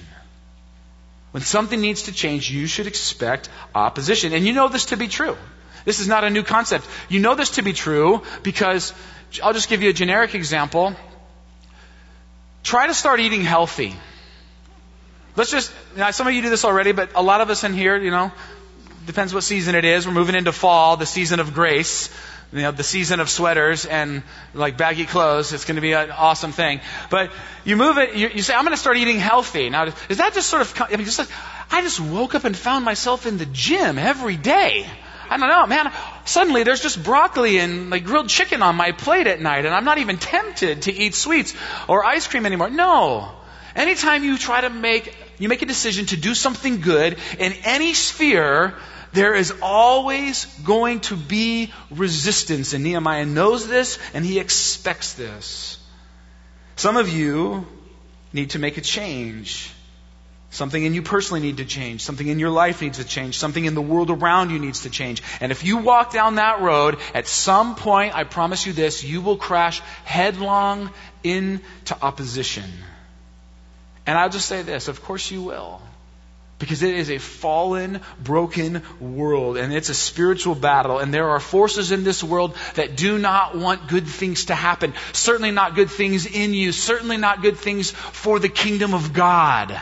When 1.32 1.42
something 1.42 1.80
needs 1.80 2.04
to 2.04 2.12
change, 2.12 2.50
you 2.50 2.66
should 2.66 2.86
expect 2.86 3.48
opposition. 3.74 4.32
And 4.32 4.46
you 4.46 4.52
know 4.52 4.68
this 4.68 4.86
to 4.86 4.96
be 4.96 5.08
true. 5.08 5.36
This 5.84 6.00
is 6.00 6.08
not 6.08 6.24
a 6.24 6.30
new 6.30 6.42
concept. 6.42 6.86
You 7.08 7.20
know 7.20 7.34
this 7.34 7.50
to 7.50 7.62
be 7.62 7.72
true 7.72 8.22
because 8.42 8.92
I'll 9.42 9.52
just 9.52 9.68
give 9.68 9.82
you 9.82 9.90
a 9.90 9.92
generic 9.92 10.34
example. 10.34 10.94
Try 12.62 12.86
to 12.86 12.94
start 12.94 13.20
eating 13.20 13.42
healthy. 13.42 13.94
Let's 15.36 15.50
just, 15.50 15.72
now 15.96 16.10
some 16.12 16.28
of 16.28 16.34
you 16.34 16.42
do 16.42 16.50
this 16.50 16.64
already, 16.64 16.92
but 16.92 17.10
a 17.16 17.22
lot 17.22 17.40
of 17.40 17.50
us 17.50 17.64
in 17.64 17.72
here, 17.72 17.96
you 17.96 18.12
know, 18.12 18.30
depends 19.04 19.34
what 19.34 19.42
season 19.42 19.74
it 19.74 19.84
is. 19.84 20.06
We're 20.06 20.12
moving 20.12 20.36
into 20.36 20.52
fall, 20.52 20.96
the 20.96 21.06
season 21.06 21.40
of 21.40 21.52
grace 21.52 22.08
you 22.54 22.62
know, 22.62 22.70
the 22.70 22.84
season 22.84 23.18
of 23.18 23.28
sweaters 23.28 23.84
and 23.84 24.22
like 24.54 24.78
baggy 24.78 25.06
clothes. 25.06 25.52
It's 25.52 25.64
going 25.64 25.74
to 25.74 25.82
be 25.82 25.92
an 25.92 26.12
awesome 26.12 26.52
thing. 26.52 26.80
But 27.10 27.32
you 27.64 27.76
move 27.76 27.98
it, 27.98 28.14
you, 28.14 28.28
you 28.28 28.42
say, 28.42 28.54
I'm 28.54 28.64
going 28.64 28.76
to 28.76 28.80
start 28.80 28.96
eating 28.96 29.18
healthy. 29.18 29.70
Now, 29.70 29.92
is 30.08 30.18
that 30.18 30.34
just 30.34 30.48
sort 30.48 30.62
of, 30.62 30.80
I 30.80 30.96
mean, 30.96 31.04
just 31.04 31.18
like, 31.18 31.28
I 31.70 31.82
just 31.82 31.98
woke 31.98 32.36
up 32.36 32.44
and 32.44 32.56
found 32.56 32.84
myself 32.84 33.26
in 33.26 33.38
the 33.38 33.46
gym 33.46 33.98
every 33.98 34.36
day. 34.36 34.86
I 35.28 35.36
don't 35.36 35.48
know, 35.48 35.66
man. 35.66 35.92
Suddenly 36.26 36.62
there's 36.62 36.80
just 36.80 37.02
broccoli 37.02 37.58
and 37.58 37.90
like 37.90 38.04
grilled 38.04 38.28
chicken 38.28 38.62
on 38.62 38.76
my 38.76 38.92
plate 38.92 39.26
at 39.26 39.40
night, 39.40 39.64
and 39.64 39.74
I'm 39.74 39.84
not 39.84 39.98
even 39.98 40.18
tempted 40.18 40.82
to 40.82 40.92
eat 40.92 41.14
sweets 41.14 41.54
or 41.88 42.04
ice 42.04 42.28
cream 42.28 42.46
anymore. 42.46 42.70
No. 42.70 43.32
Anytime 43.74 44.22
you 44.22 44.38
try 44.38 44.60
to 44.60 44.70
make, 44.70 45.16
you 45.38 45.48
make 45.48 45.62
a 45.62 45.66
decision 45.66 46.06
to 46.06 46.16
do 46.16 46.34
something 46.34 46.80
good 46.80 47.18
in 47.38 47.52
any 47.64 47.94
sphere, 47.94 48.74
there 49.14 49.34
is 49.34 49.54
always 49.62 50.44
going 50.64 51.00
to 51.00 51.16
be 51.16 51.72
resistance. 51.90 52.74
And 52.74 52.84
Nehemiah 52.84 53.24
knows 53.24 53.66
this 53.68 53.98
and 54.12 54.24
he 54.24 54.38
expects 54.38 55.14
this. 55.14 55.78
Some 56.76 56.96
of 56.96 57.08
you 57.08 57.66
need 58.32 58.50
to 58.50 58.58
make 58.58 58.76
a 58.76 58.80
change. 58.80 59.70
Something 60.50 60.84
in 60.84 60.94
you 60.94 61.02
personally 61.02 61.40
need 61.40 61.56
to 61.56 61.64
change. 61.64 62.02
Something 62.02 62.28
in 62.28 62.38
your 62.38 62.50
life 62.50 62.80
needs 62.82 62.98
to 62.98 63.04
change. 63.04 63.38
Something 63.38 63.64
in 63.64 63.74
the 63.74 63.82
world 63.82 64.10
around 64.10 64.50
you 64.50 64.58
needs 64.58 64.82
to 64.82 64.90
change. 64.90 65.22
And 65.40 65.50
if 65.50 65.64
you 65.64 65.78
walk 65.78 66.12
down 66.12 66.36
that 66.36 66.60
road, 66.60 66.98
at 67.12 67.26
some 67.26 67.74
point, 67.74 68.14
I 68.14 68.24
promise 68.24 68.66
you 68.66 68.72
this, 68.72 69.02
you 69.02 69.20
will 69.20 69.36
crash 69.36 69.80
headlong 70.04 70.90
into 71.24 71.96
opposition. 72.02 72.70
And 74.06 74.18
I'll 74.18 74.30
just 74.30 74.46
say 74.46 74.62
this, 74.62 74.88
of 74.88 75.02
course 75.02 75.30
you 75.30 75.42
will. 75.42 75.80
Because 76.58 76.82
it 76.82 76.94
is 76.94 77.10
a 77.10 77.18
fallen, 77.18 78.00
broken 78.22 78.82
world, 79.00 79.56
and 79.56 79.72
it's 79.72 79.88
a 79.88 79.94
spiritual 79.94 80.54
battle, 80.54 80.98
and 81.00 81.12
there 81.12 81.30
are 81.30 81.40
forces 81.40 81.90
in 81.90 82.04
this 82.04 82.22
world 82.22 82.56
that 82.74 82.96
do 82.96 83.18
not 83.18 83.56
want 83.56 83.88
good 83.88 84.06
things 84.06 84.46
to 84.46 84.54
happen. 84.54 84.94
Certainly 85.12 85.50
not 85.50 85.74
good 85.74 85.90
things 85.90 86.26
in 86.26 86.54
you, 86.54 86.70
certainly 86.70 87.16
not 87.16 87.42
good 87.42 87.56
things 87.56 87.90
for 87.90 88.38
the 88.38 88.48
kingdom 88.48 88.94
of 88.94 89.12
God. 89.12 89.78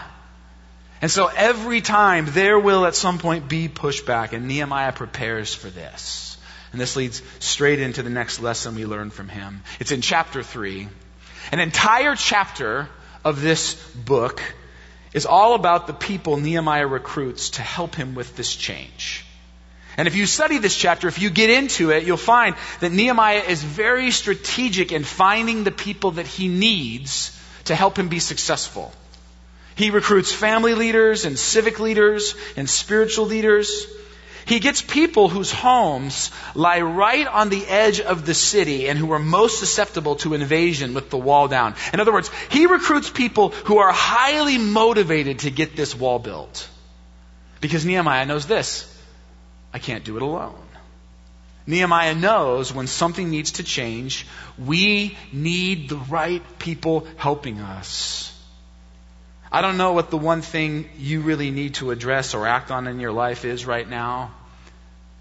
And 1.03 1.11
so 1.11 1.27
every 1.27 1.81
time 1.81 2.27
there 2.31 2.59
will 2.59 2.87
at 2.87 2.95
some 2.95 3.19
point 3.19 3.49
be 3.49 3.69
pushback, 3.69 4.33
and 4.33 4.49
Nehemiah 4.49 4.93
prepares 4.93 5.55
for 5.55 5.69
this. 5.69 6.39
And 6.73 6.81
this 6.81 6.97
leads 6.97 7.23
straight 7.39 7.81
into 7.81 8.03
the 8.03 8.11
next 8.11 8.41
lesson 8.41 8.77
we 8.77 8.87
learn 8.87 9.11
from 9.11 9.29
him. 9.29 9.63
It's 9.79 9.93
in 9.93 10.01
chapter 10.01 10.43
3. 10.43 10.89
An 11.51 11.61
entire 11.61 12.17
chapter 12.17 12.89
of 13.25 13.43
this 13.43 13.75
book 13.95 14.41
is 15.13 15.27
all 15.27 15.55
about 15.55 15.87
the 15.87 15.93
people 15.93 16.37
Nehemiah 16.37 16.87
recruits 16.87 17.51
to 17.51 17.63
help 17.63 17.95
him 17.95 18.15
with 18.15 18.37
this 18.37 18.55
change. 18.55 19.25
And 19.97 20.09
if 20.09 20.17
you 20.17 20.25
study 20.25 20.59
this 20.59 20.75
chapter, 20.75 21.07
if 21.07 21.19
you 21.19 21.29
get 21.29 21.51
into 21.51 21.91
it, 21.91 22.05
you'll 22.05 22.17
find 22.17 22.57
that 22.81 22.93
Nehemiah 22.93 23.43
is 23.47 23.63
very 23.63 24.11
strategic 24.11 24.91
in 24.91 25.05
finding 25.05 25.65
the 25.65 25.71
people 25.71 26.13
that 26.13 26.27
he 26.27 26.49
needs 26.49 27.39
to 27.65 27.75
help 27.75 27.99
him 27.99 28.09
be 28.09 28.19
successful. 28.19 28.93
He 29.75 29.91
recruits 29.91 30.33
family 30.33 30.75
leaders 30.75 31.25
and 31.25 31.39
civic 31.39 31.79
leaders 31.79 32.35
and 32.57 32.69
spiritual 32.69 33.27
leaders. 33.27 33.87
He 34.45 34.61
gets 34.61 34.83
people 34.83 35.29
whose 35.29 35.53
homes 35.53 36.31
lie 36.55 36.81
right 36.81 37.27
on 37.27 37.49
the 37.49 37.67
edge 37.67 38.01
of 38.01 38.27
the 38.27 38.35
city 38.35 38.89
and 38.89 38.99
who 38.99 39.13
are 39.13 39.19
most 39.19 39.59
susceptible 39.59 40.17
to 40.17 40.35
invasion 40.35 40.95
with 40.95 41.11
the 41.11 41.19
wall 41.19 41.49
down. 41.49 41.75
In 41.93 42.01
other 42.01 42.13
words, 42.13 42.31
he 42.51 42.67
recruits 42.67 43.11
people 43.11 43.51
who 43.51 43.79
are 43.79 43.93
highly 43.93 44.59
motivated 44.59 45.41
to 45.41 45.51
get 45.51 45.77
this 45.77 45.95
wall 45.95 46.19
built. 46.19 46.69
Because 47.61 47.87
Nehemiah 47.87 48.27
knows 48.27 48.47
this 48.47 48.89
I 49.73 49.79
can't 49.79 50.05
do 50.05 50.17
it 50.17 50.23
alone. 50.23 50.69
Nehemiah 51.67 52.15
knows 52.15 52.73
when 52.73 52.89
something 52.89 53.31
needs 53.31 53.53
to 53.53 53.63
change, 53.63 54.27
we 54.59 55.17
need 55.33 55.89
the 55.89 55.97
right 55.97 56.43
people 56.59 57.07
helping 57.17 57.61
us. 57.61 58.32
I 59.53 59.61
don't 59.61 59.77
know 59.77 59.93
what 59.93 60.11
the 60.11 60.19
one 60.19 60.43
thing 60.43 60.89
you 60.99 61.21
really 61.21 61.51
need 61.51 61.75
to 61.75 61.91
address 61.91 62.35
or 62.35 62.47
act 62.47 62.71
on 62.71 62.87
in 62.87 62.99
your 63.01 63.13
life 63.13 63.45
is 63.45 63.67
right 63.67 63.89
now. 63.89 64.35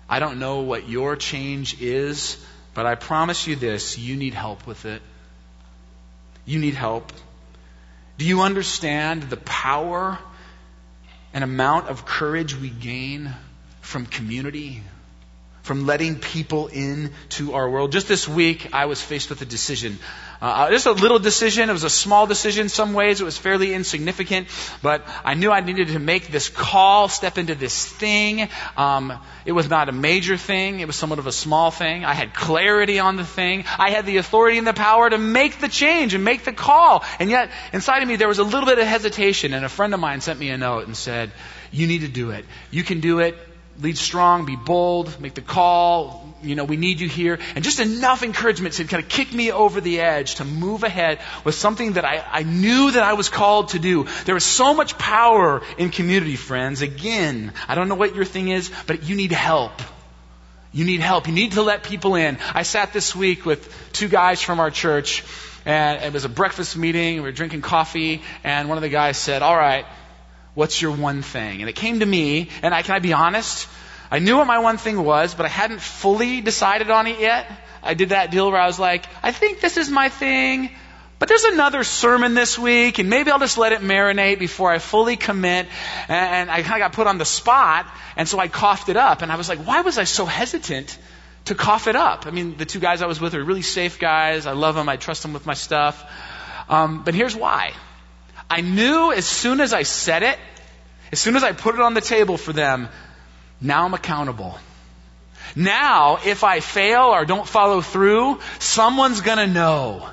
I 0.09 0.19
don't 0.19 0.39
know 0.39 0.61
what 0.61 0.89
your 0.89 1.15
change 1.15 1.81
is 1.81 2.37
But 2.73 2.85
I 2.85 2.95
promise 2.95 3.47
you 3.47 3.55
this 3.55 3.97
you 3.97 4.15
need 4.15 4.33
help 4.33 4.65
with 4.65 4.85
it. 4.85 5.01
You 6.45 6.59
need 6.59 6.73
help. 6.73 7.11
Do 8.17 8.25
you 8.25 8.41
understand 8.41 9.23
the 9.23 9.37
power 9.37 10.17
and 11.33 11.43
amount 11.43 11.89
of 11.89 12.05
courage 12.05 12.55
we 12.55 12.69
gain 12.69 13.33
from 13.81 14.05
community? 14.05 14.83
From 15.63 15.85
letting 15.85 16.15
people 16.15 16.67
into 16.67 17.53
our 17.53 17.69
world. 17.69 17.91
Just 17.91 18.07
this 18.07 18.27
week, 18.27 18.69
I 18.73 18.85
was 18.85 19.01
faced 19.01 19.29
with 19.29 19.41
a 19.41 19.45
decision. 19.45 19.99
Uh, 20.41 20.71
just 20.71 20.87
a 20.87 20.91
little 20.91 21.19
decision. 21.19 21.69
It 21.69 21.73
was 21.73 21.83
a 21.83 21.89
small 21.89 22.25
decision. 22.25 22.67
Some 22.67 22.93
ways 22.93 23.21
it 23.21 23.25
was 23.25 23.37
fairly 23.37 23.75
insignificant, 23.75 24.47
but 24.81 25.07
I 25.23 25.35
knew 25.35 25.51
I 25.51 25.59
needed 25.59 25.89
to 25.89 25.99
make 25.99 26.29
this 26.29 26.49
call, 26.49 27.09
step 27.09 27.37
into 27.37 27.53
this 27.53 27.85
thing. 27.85 28.49
Um, 28.75 29.13
it 29.45 29.51
was 29.51 29.69
not 29.69 29.87
a 29.87 29.91
major 29.91 30.37
thing. 30.37 30.79
It 30.79 30.87
was 30.87 30.95
somewhat 30.95 31.19
of 31.19 31.27
a 31.27 31.31
small 31.31 31.69
thing. 31.69 32.05
I 32.05 32.15
had 32.15 32.33
clarity 32.33 32.97
on 32.97 33.17
the 33.17 33.23
thing. 33.23 33.65
I 33.77 33.91
had 33.91 34.07
the 34.07 34.17
authority 34.17 34.57
and 34.57 34.65
the 34.65 34.73
power 34.73 35.07
to 35.07 35.19
make 35.19 35.59
the 35.59 35.69
change 35.69 36.15
and 36.15 36.23
make 36.23 36.43
the 36.43 36.53
call. 36.53 37.03
And 37.19 37.29
yet, 37.29 37.51
inside 37.71 38.01
of 38.01 38.09
me, 38.09 38.15
there 38.15 38.27
was 38.27 38.39
a 38.39 38.43
little 38.43 38.65
bit 38.65 38.79
of 38.79 38.87
hesitation. 38.87 39.53
And 39.53 39.63
a 39.63 39.69
friend 39.69 39.93
of 39.93 39.99
mine 39.99 40.21
sent 40.21 40.39
me 40.39 40.49
a 40.49 40.57
note 40.57 40.87
and 40.87 40.97
said, 40.97 41.31
"You 41.71 41.85
need 41.85 42.01
to 42.01 42.07
do 42.07 42.31
it. 42.31 42.45
You 42.71 42.83
can 42.83 42.99
do 42.99 43.19
it 43.19 43.35
lead 43.81 43.97
strong, 43.97 44.45
be 44.45 44.55
bold, 44.55 45.19
make 45.19 45.33
the 45.33 45.41
call. 45.41 46.27
You 46.43 46.55
know, 46.55 46.63
we 46.63 46.77
need 46.77 46.99
you 46.99 47.07
here. 47.07 47.39
And 47.55 47.63
just 47.63 47.79
enough 47.79 48.23
encouragement 48.23 48.75
to 48.75 48.85
kind 48.85 49.03
of 49.03 49.09
kick 49.09 49.33
me 49.33 49.51
over 49.51 49.81
the 49.81 49.99
edge 50.01 50.35
to 50.35 50.45
move 50.45 50.83
ahead 50.83 51.19
with 51.43 51.55
something 51.55 51.93
that 51.93 52.05
I, 52.05 52.23
I 52.31 52.43
knew 52.43 52.91
that 52.91 53.03
I 53.03 53.13
was 53.13 53.29
called 53.29 53.69
to 53.69 53.79
do. 53.79 54.07
There 54.25 54.35
is 54.35 54.43
so 54.43 54.73
much 54.73 54.97
power 54.97 55.61
in 55.77 55.89
community, 55.89 56.35
friends. 56.35 56.81
Again, 56.81 57.53
I 57.67 57.75
don't 57.75 57.89
know 57.89 57.95
what 57.95 58.15
your 58.15 58.25
thing 58.25 58.49
is, 58.49 58.71
but 58.87 59.03
you 59.03 59.15
need 59.15 59.31
help. 59.31 59.73
You 60.73 60.85
need 60.85 61.01
help. 61.01 61.27
You 61.27 61.33
need 61.33 61.53
to 61.53 61.61
let 61.61 61.83
people 61.83 62.15
in. 62.15 62.37
I 62.53 62.63
sat 62.63 62.93
this 62.93 63.15
week 63.15 63.45
with 63.45 63.91
two 63.93 64.07
guys 64.07 64.41
from 64.41 64.59
our 64.59 64.71
church, 64.71 65.23
and 65.65 66.01
it 66.01 66.13
was 66.13 66.23
a 66.23 66.29
breakfast 66.29 66.77
meeting. 66.77 67.15
We 67.17 67.21
were 67.21 67.31
drinking 67.33 67.61
coffee, 67.61 68.21
and 68.43 68.69
one 68.69 68.77
of 68.77 68.81
the 68.81 68.89
guys 68.89 69.17
said, 69.17 69.41
All 69.41 69.55
right, 69.55 69.85
What's 70.53 70.81
your 70.81 70.91
one 70.91 71.21
thing? 71.21 71.61
And 71.61 71.69
it 71.69 71.75
came 71.75 72.01
to 72.01 72.05
me, 72.05 72.49
and 72.61 72.73
I, 72.73 72.81
can 72.81 72.95
I 72.95 72.99
be 72.99 73.13
honest? 73.13 73.67
I 74.11 74.19
knew 74.19 74.37
what 74.37 74.47
my 74.47 74.59
one 74.59 74.77
thing 74.77 75.01
was, 75.01 75.33
but 75.33 75.45
I 75.45 75.49
hadn't 75.49 75.81
fully 75.81 76.41
decided 76.41 76.89
on 76.89 77.07
it 77.07 77.19
yet. 77.19 77.49
I 77.81 77.93
did 77.93 78.09
that 78.09 78.31
deal 78.31 78.51
where 78.51 78.59
I 78.59 78.67
was 78.67 78.77
like, 78.77 79.05
I 79.23 79.31
think 79.31 79.61
this 79.61 79.77
is 79.77 79.89
my 79.89 80.09
thing, 80.09 80.69
but 81.21 81.29
there's 81.29 81.43
another 81.43 81.83
sermon 81.83 82.33
this 82.33 82.59
week, 82.59 82.99
and 82.99 83.09
maybe 83.09 83.31
I'll 83.31 83.39
just 83.39 83.57
let 83.57 83.71
it 83.71 83.81
marinate 83.81 84.39
before 84.39 84.71
I 84.71 84.79
fully 84.79 85.15
commit. 85.15 85.67
And 86.07 86.49
I 86.49 86.63
kind 86.63 86.73
of 86.73 86.79
got 86.79 86.93
put 86.93 87.07
on 87.07 87.17
the 87.17 87.25
spot, 87.25 87.85
and 88.17 88.27
so 88.27 88.39
I 88.39 88.47
coughed 88.47 88.89
it 88.89 88.97
up. 88.97 89.21
And 89.21 89.31
I 89.31 89.35
was 89.35 89.47
like, 89.47 89.59
why 89.59 89.81
was 89.81 89.97
I 89.97 90.03
so 90.03 90.25
hesitant 90.25 90.97
to 91.45 91.55
cough 91.55 91.87
it 91.87 91.95
up? 91.95 92.25
I 92.27 92.31
mean, 92.31 92.57
the 92.57 92.65
two 92.65 92.79
guys 92.79 93.01
I 93.01 93.05
was 93.05 93.21
with 93.21 93.35
are 93.35 93.43
really 93.43 93.61
safe 93.61 93.99
guys. 93.99 94.47
I 94.47 94.53
love 94.53 94.75
them. 94.75 94.89
I 94.89 94.97
trust 94.97 95.21
them 95.21 95.31
with 95.31 95.45
my 95.45 95.53
stuff. 95.53 96.03
Um, 96.67 97.03
but 97.03 97.13
here's 97.13 97.35
why. 97.35 97.73
I 98.51 98.59
knew 98.59 99.13
as 99.13 99.25
soon 99.25 99.61
as 99.61 99.71
I 99.71 99.83
said 99.83 100.23
it, 100.23 100.37
as 101.13 101.21
soon 101.21 101.37
as 101.37 101.43
I 101.43 101.53
put 101.53 101.75
it 101.75 101.79
on 101.79 101.93
the 101.93 102.01
table 102.01 102.35
for 102.35 102.51
them, 102.51 102.89
now 103.61 103.85
I'm 103.85 103.93
accountable. 103.93 104.59
Now, 105.55 106.19
if 106.25 106.43
I 106.43 106.59
fail 106.59 107.03
or 107.03 107.23
don't 107.23 107.47
follow 107.47 107.79
through, 107.79 108.41
someone's 108.59 109.21
gonna 109.21 109.47
know. 109.47 110.09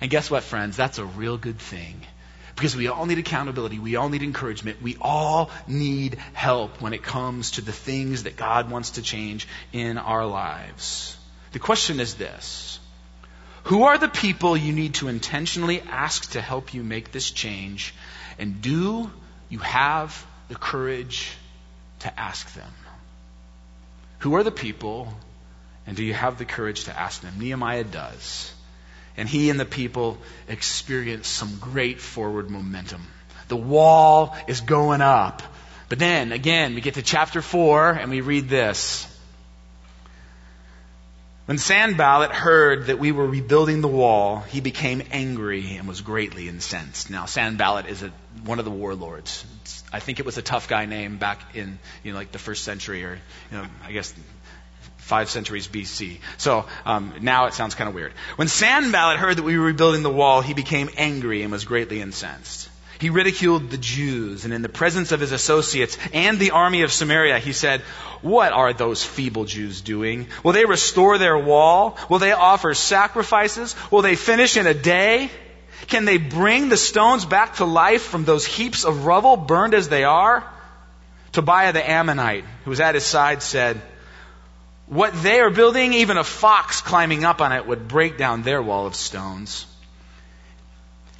And 0.00 0.10
guess 0.10 0.30
what, 0.30 0.44
friends? 0.44 0.78
That's 0.78 0.96
a 0.96 1.04
real 1.04 1.36
good 1.36 1.58
thing. 1.58 2.00
Because 2.54 2.74
we 2.74 2.88
all 2.88 3.04
need 3.04 3.18
accountability. 3.18 3.78
We 3.78 3.96
all 3.96 4.08
need 4.08 4.22
encouragement. 4.22 4.80
We 4.80 4.96
all 4.98 5.50
need 5.68 6.16
help 6.32 6.80
when 6.80 6.94
it 6.94 7.02
comes 7.02 7.52
to 7.52 7.60
the 7.60 7.72
things 7.72 8.22
that 8.22 8.36
God 8.36 8.70
wants 8.70 8.92
to 8.92 9.02
change 9.02 9.46
in 9.74 9.98
our 9.98 10.24
lives. 10.24 11.18
The 11.52 11.58
question 11.58 12.00
is 12.00 12.14
this 12.14 12.78
who 13.64 13.84
are 13.84 13.98
the 13.98 14.08
people 14.08 14.56
you 14.56 14.72
need 14.72 14.94
to 14.94 15.08
intentionally 15.08 15.80
ask 15.80 16.32
to 16.32 16.40
help 16.40 16.74
you 16.74 16.82
make 16.82 17.12
this 17.12 17.30
change? 17.30 17.94
And 18.38 18.60
do 18.60 19.10
you 19.48 19.58
have 19.58 20.26
the 20.48 20.54
courage 20.56 21.32
to 22.00 22.20
ask 22.20 22.52
them? 22.54 22.70
Who 24.20 24.34
are 24.34 24.42
the 24.42 24.50
people, 24.50 25.12
and 25.86 25.96
do 25.96 26.04
you 26.04 26.14
have 26.14 26.38
the 26.38 26.44
courage 26.44 26.84
to 26.84 26.98
ask 26.98 27.20
them? 27.22 27.34
Nehemiah 27.38 27.84
does. 27.84 28.52
And 29.16 29.28
he 29.28 29.50
and 29.50 29.60
the 29.60 29.64
people 29.64 30.18
experience 30.48 31.28
some 31.28 31.58
great 31.60 32.00
forward 32.00 32.50
momentum. 32.50 33.06
The 33.48 33.56
wall 33.56 34.34
is 34.48 34.60
going 34.60 35.02
up. 35.02 35.42
But 35.88 35.98
then, 35.98 36.32
again, 36.32 36.74
we 36.74 36.80
get 36.80 36.94
to 36.94 37.02
chapter 37.02 37.42
4 37.42 37.90
and 37.90 38.10
we 38.10 38.22
read 38.22 38.48
this. 38.48 39.06
When 41.52 41.58
Sanballat 41.58 42.32
heard 42.32 42.86
that 42.86 42.98
we 42.98 43.12
were 43.12 43.26
rebuilding 43.26 43.82
the 43.82 43.86
wall, 43.86 44.40
he 44.40 44.62
became 44.62 45.02
angry 45.10 45.76
and 45.76 45.86
was 45.86 46.00
greatly 46.00 46.48
incensed. 46.48 47.10
Now, 47.10 47.26
Sanballat 47.26 47.88
is 47.88 48.02
a, 48.02 48.10
one 48.46 48.58
of 48.58 48.64
the 48.64 48.70
warlords. 48.70 49.44
It's, 49.60 49.84
I 49.92 50.00
think 50.00 50.18
it 50.18 50.24
was 50.24 50.38
a 50.38 50.42
tough 50.42 50.66
guy 50.66 50.86
name 50.86 51.18
back 51.18 51.54
in, 51.54 51.78
you 52.02 52.12
know, 52.12 52.18
like 52.18 52.32
the 52.32 52.38
first 52.38 52.64
century 52.64 53.04
or, 53.04 53.20
you 53.50 53.58
know, 53.58 53.66
I 53.84 53.92
guess 53.92 54.14
five 54.96 55.28
centuries 55.28 55.68
BC. 55.68 56.20
So 56.38 56.64
um, 56.86 57.12
now 57.20 57.44
it 57.48 57.52
sounds 57.52 57.74
kind 57.74 57.86
of 57.86 57.94
weird. 57.94 58.14
When 58.36 58.48
Sanballat 58.48 59.18
heard 59.18 59.36
that 59.36 59.42
we 59.42 59.58
were 59.58 59.66
rebuilding 59.66 60.02
the 60.02 60.08
wall, 60.08 60.40
he 60.40 60.54
became 60.54 60.88
angry 60.96 61.42
and 61.42 61.52
was 61.52 61.66
greatly 61.66 62.00
incensed. 62.00 62.70
He 63.02 63.10
ridiculed 63.10 63.68
the 63.68 63.78
Jews, 63.78 64.44
and 64.44 64.54
in 64.54 64.62
the 64.62 64.68
presence 64.68 65.10
of 65.10 65.18
his 65.18 65.32
associates 65.32 65.98
and 66.12 66.38
the 66.38 66.52
army 66.52 66.82
of 66.82 66.92
Samaria, 66.92 67.40
he 67.40 67.52
said, 67.52 67.80
What 68.20 68.52
are 68.52 68.72
those 68.72 69.02
feeble 69.02 69.44
Jews 69.44 69.80
doing? 69.80 70.28
Will 70.44 70.52
they 70.52 70.66
restore 70.66 71.18
their 71.18 71.36
wall? 71.36 71.98
Will 72.08 72.20
they 72.20 72.30
offer 72.30 72.74
sacrifices? 72.74 73.74
Will 73.90 74.02
they 74.02 74.14
finish 74.14 74.56
in 74.56 74.68
a 74.68 74.72
day? 74.72 75.32
Can 75.88 76.04
they 76.04 76.16
bring 76.16 76.68
the 76.68 76.76
stones 76.76 77.24
back 77.24 77.56
to 77.56 77.64
life 77.64 78.02
from 78.02 78.24
those 78.24 78.46
heaps 78.46 78.84
of 78.84 79.04
rubble 79.04 79.36
burned 79.36 79.74
as 79.74 79.88
they 79.88 80.04
are? 80.04 80.48
Tobiah 81.32 81.72
the 81.72 81.90
Ammonite, 81.90 82.44
who 82.62 82.70
was 82.70 82.78
at 82.78 82.94
his 82.94 83.04
side, 83.04 83.42
said, 83.42 83.82
What 84.86 85.12
they 85.24 85.40
are 85.40 85.50
building, 85.50 85.92
even 85.94 86.18
a 86.18 86.22
fox 86.22 86.80
climbing 86.80 87.24
up 87.24 87.40
on 87.40 87.50
it 87.50 87.66
would 87.66 87.88
break 87.88 88.16
down 88.16 88.42
their 88.42 88.62
wall 88.62 88.86
of 88.86 88.94
stones. 88.94 89.66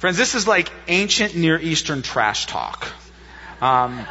Friends, 0.03 0.17
this 0.17 0.35
is 0.35 0.45
like 0.45 0.69
ancient 0.89 1.33
Near 1.33 1.57
Eastern 1.57 2.01
trash 2.01 2.45
talk. 2.45 2.91
Um, 3.61 4.05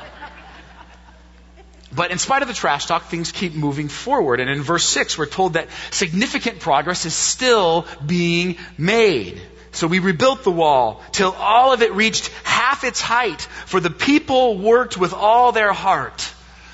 but 1.95 2.11
in 2.11 2.17
spite 2.17 2.41
of 2.41 2.49
the 2.49 2.55
trash 2.55 2.87
talk, 2.87 3.11
things 3.11 3.31
keep 3.31 3.53
moving 3.53 3.89
forward. 3.89 4.41
And 4.41 4.49
in 4.49 4.63
verse 4.63 4.87
6, 4.87 5.19
we're 5.19 5.27
told 5.27 5.53
that 5.53 5.69
significant 5.91 6.61
progress 6.61 7.05
is 7.05 7.13
still 7.13 7.87
being 8.07 8.57
made. 8.79 9.43
So 9.73 9.87
we 9.87 9.99
rebuilt 9.99 10.45
the 10.45 10.51
wall 10.51 11.03
till 11.13 11.33
all 11.33 11.75
of 11.75 11.83
it 11.83 11.93
reached 11.93 12.29
half 12.43 12.85
its 12.85 13.03
height, 13.03 13.43
for 13.43 13.79
the 13.79 13.91
people 13.91 14.57
worked 14.57 14.97
with 14.97 15.13
all 15.13 15.53
their 15.53 15.75
heart. 15.75 16.27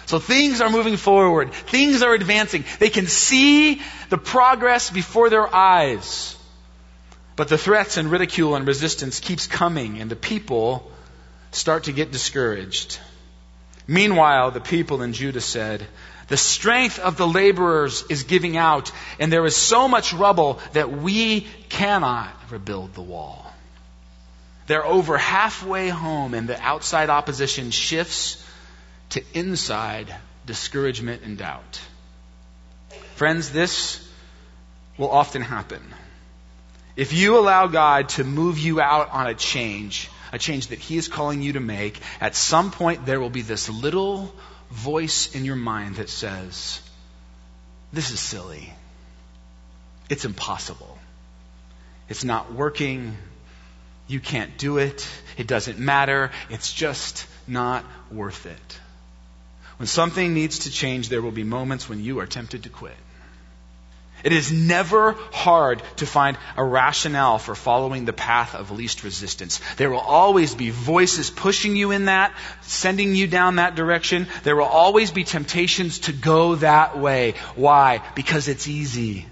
So 0.06 0.20
things 0.20 0.60
are 0.60 0.70
moving 0.70 0.96
forward. 0.96 1.52
Things 1.52 2.02
are 2.02 2.14
advancing. 2.14 2.64
They 2.78 2.88
can 2.88 3.08
see 3.08 3.82
the 4.10 4.18
progress 4.18 4.90
before 4.90 5.28
their 5.28 5.52
eyes. 5.52 6.37
But 7.38 7.46
the 7.46 7.56
threats 7.56 7.98
and 7.98 8.10
ridicule 8.10 8.56
and 8.56 8.66
resistance 8.66 9.20
keeps 9.20 9.46
coming, 9.46 10.00
and 10.00 10.10
the 10.10 10.16
people 10.16 10.90
start 11.52 11.84
to 11.84 11.92
get 11.92 12.10
discouraged. 12.10 12.98
Meanwhile, 13.86 14.50
the 14.50 14.60
people 14.60 15.02
in 15.02 15.12
Judah 15.12 15.40
said, 15.40 15.86
The 16.26 16.36
strength 16.36 16.98
of 16.98 17.16
the 17.16 17.28
laborers 17.28 18.02
is 18.10 18.24
giving 18.24 18.56
out, 18.56 18.90
and 19.20 19.32
there 19.32 19.46
is 19.46 19.54
so 19.54 19.86
much 19.86 20.12
rubble 20.12 20.58
that 20.72 20.90
we 20.90 21.42
cannot 21.68 22.34
rebuild 22.50 22.94
the 22.94 23.02
wall. 23.02 23.46
They're 24.66 24.84
over 24.84 25.16
halfway 25.16 25.90
home, 25.90 26.34
and 26.34 26.48
the 26.48 26.60
outside 26.60 27.08
opposition 27.08 27.70
shifts 27.70 28.44
to 29.10 29.22
inside 29.32 30.12
discouragement 30.44 31.22
and 31.22 31.38
doubt. 31.38 31.80
Friends, 33.14 33.50
this 33.50 34.04
will 34.96 35.12
often 35.12 35.42
happen. 35.42 35.94
If 36.98 37.12
you 37.12 37.38
allow 37.38 37.68
God 37.68 38.08
to 38.10 38.24
move 38.24 38.58
you 38.58 38.80
out 38.80 39.10
on 39.10 39.28
a 39.28 39.34
change, 39.34 40.10
a 40.32 40.38
change 40.38 40.66
that 40.66 40.80
He 40.80 40.96
is 40.96 41.06
calling 41.06 41.42
you 41.42 41.52
to 41.52 41.60
make, 41.60 42.00
at 42.20 42.34
some 42.34 42.72
point 42.72 43.06
there 43.06 43.20
will 43.20 43.30
be 43.30 43.42
this 43.42 43.68
little 43.68 44.34
voice 44.72 45.32
in 45.32 45.44
your 45.44 45.54
mind 45.54 45.94
that 45.96 46.08
says, 46.08 46.82
This 47.92 48.10
is 48.10 48.18
silly. 48.18 48.72
It's 50.10 50.24
impossible. 50.24 50.98
It's 52.08 52.24
not 52.24 52.52
working. 52.52 53.16
You 54.08 54.18
can't 54.18 54.58
do 54.58 54.78
it. 54.78 55.08
It 55.36 55.46
doesn't 55.46 55.78
matter. 55.78 56.32
It's 56.50 56.72
just 56.72 57.28
not 57.46 57.84
worth 58.10 58.44
it. 58.44 58.80
When 59.76 59.86
something 59.86 60.34
needs 60.34 60.60
to 60.60 60.70
change, 60.72 61.10
there 61.10 61.22
will 61.22 61.30
be 61.30 61.44
moments 61.44 61.88
when 61.88 62.02
you 62.02 62.18
are 62.18 62.26
tempted 62.26 62.64
to 62.64 62.70
quit. 62.70 62.96
It 64.24 64.32
is 64.32 64.52
never 64.52 65.12
hard 65.32 65.82
to 65.96 66.06
find 66.06 66.36
a 66.56 66.64
rationale 66.64 67.38
for 67.38 67.54
following 67.54 68.04
the 68.04 68.12
path 68.12 68.54
of 68.54 68.70
least 68.70 69.04
resistance. 69.04 69.60
There 69.76 69.90
will 69.90 70.00
always 70.00 70.54
be 70.54 70.70
voices 70.70 71.30
pushing 71.30 71.76
you 71.76 71.92
in 71.92 72.06
that, 72.06 72.34
sending 72.62 73.14
you 73.14 73.26
down 73.26 73.56
that 73.56 73.76
direction. 73.76 74.26
There 74.42 74.56
will 74.56 74.64
always 74.64 75.10
be 75.10 75.24
temptations 75.24 76.00
to 76.00 76.12
go 76.12 76.56
that 76.56 76.98
way. 76.98 77.34
Why? 77.54 78.02
Because 78.14 78.48
it's 78.48 78.66
easy. 78.66 79.26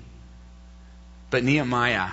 But 1.30 1.42
Nehemiah, 1.42 2.10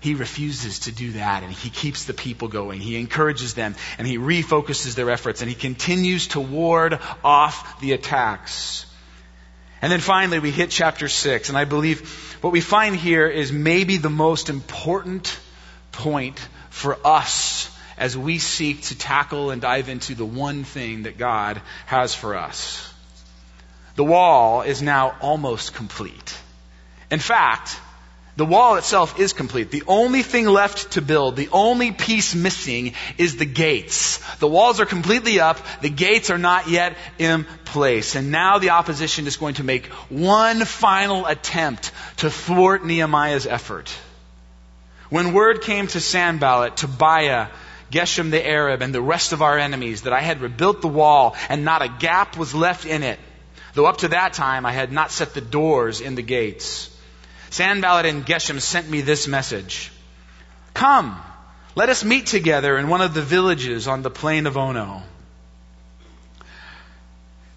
he 0.00 0.14
refuses 0.14 0.80
to 0.80 0.92
do 0.92 1.12
that 1.12 1.42
and 1.42 1.52
he 1.52 1.70
keeps 1.70 2.04
the 2.04 2.14
people 2.14 2.48
going. 2.48 2.80
He 2.80 2.96
encourages 2.96 3.54
them 3.54 3.76
and 3.98 4.06
he 4.06 4.18
refocuses 4.18 4.94
their 4.94 5.10
efforts 5.10 5.40
and 5.40 5.48
he 5.48 5.54
continues 5.54 6.28
to 6.28 6.40
ward 6.40 6.98
off 7.24 7.80
the 7.80 7.92
attacks. 7.92 8.86
And 9.82 9.92
then 9.92 10.00
finally 10.00 10.38
we 10.38 10.50
hit 10.50 10.70
chapter 10.70 11.08
6 11.08 11.48
and 11.48 11.58
I 11.58 11.64
believe 11.64 12.36
what 12.40 12.52
we 12.52 12.60
find 12.60 12.96
here 12.96 13.26
is 13.26 13.52
maybe 13.52 13.96
the 13.96 14.10
most 14.10 14.48
important 14.48 15.38
point 15.92 16.38
for 16.70 16.98
us 17.04 17.70
as 17.98 18.16
we 18.16 18.38
seek 18.38 18.82
to 18.82 18.98
tackle 18.98 19.50
and 19.50 19.62
dive 19.62 19.88
into 19.88 20.14
the 20.14 20.24
one 20.24 20.64
thing 20.64 21.04
that 21.04 21.18
God 21.18 21.60
has 21.86 22.14
for 22.14 22.36
us. 22.36 22.92
The 23.94 24.04
wall 24.04 24.62
is 24.62 24.82
now 24.82 25.16
almost 25.20 25.74
complete. 25.74 26.36
In 27.10 27.18
fact, 27.18 27.78
the 28.36 28.44
wall 28.44 28.76
itself 28.76 29.18
is 29.18 29.32
complete. 29.32 29.70
The 29.70 29.84
only 29.86 30.22
thing 30.22 30.46
left 30.46 30.92
to 30.92 31.02
build, 31.02 31.36
the 31.36 31.48
only 31.52 31.92
piece 31.92 32.34
missing 32.34 32.92
is 33.16 33.36
the 33.36 33.46
gates. 33.46 34.18
The 34.36 34.46
walls 34.46 34.78
are 34.78 34.84
completely 34.84 35.40
up. 35.40 35.58
The 35.80 35.88
gates 35.88 36.28
are 36.28 36.38
not 36.38 36.68
yet 36.68 36.96
in 37.18 37.46
place. 37.64 38.14
And 38.14 38.30
now 38.30 38.58
the 38.58 38.70
opposition 38.70 39.26
is 39.26 39.38
going 39.38 39.54
to 39.54 39.64
make 39.64 39.86
one 40.10 40.66
final 40.66 41.24
attempt 41.24 41.92
to 42.18 42.30
thwart 42.30 42.84
Nehemiah's 42.84 43.46
effort. 43.46 43.96
When 45.08 45.32
word 45.32 45.62
came 45.62 45.86
to 45.86 46.00
Sanballat, 46.00 46.76
Tobiah, 46.76 47.46
Geshem 47.90 48.30
the 48.30 48.46
Arab, 48.46 48.82
and 48.82 48.94
the 48.94 49.00
rest 49.00 49.32
of 49.32 49.40
our 49.40 49.58
enemies 49.58 50.02
that 50.02 50.12
I 50.12 50.20
had 50.20 50.42
rebuilt 50.42 50.82
the 50.82 50.88
wall 50.88 51.36
and 51.48 51.64
not 51.64 51.80
a 51.80 51.88
gap 51.88 52.36
was 52.36 52.54
left 52.54 52.84
in 52.84 53.02
it, 53.02 53.18
though 53.72 53.86
up 53.86 53.98
to 53.98 54.08
that 54.08 54.34
time 54.34 54.66
I 54.66 54.72
had 54.72 54.92
not 54.92 55.10
set 55.10 55.32
the 55.32 55.40
doors 55.40 56.02
in 56.02 56.16
the 56.16 56.22
gates. 56.22 56.90
Sanballat 57.56 58.04
and 58.04 58.26
Geshem 58.26 58.60
sent 58.60 58.86
me 58.90 59.00
this 59.00 59.26
message. 59.26 59.90
Come, 60.74 61.18
let 61.74 61.88
us 61.88 62.04
meet 62.04 62.26
together 62.26 62.76
in 62.76 62.88
one 62.88 63.00
of 63.00 63.14
the 63.14 63.22
villages 63.22 63.88
on 63.88 64.02
the 64.02 64.10
plain 64.10 64.46
of 64.46 64.58
Ono. 64.58 65.02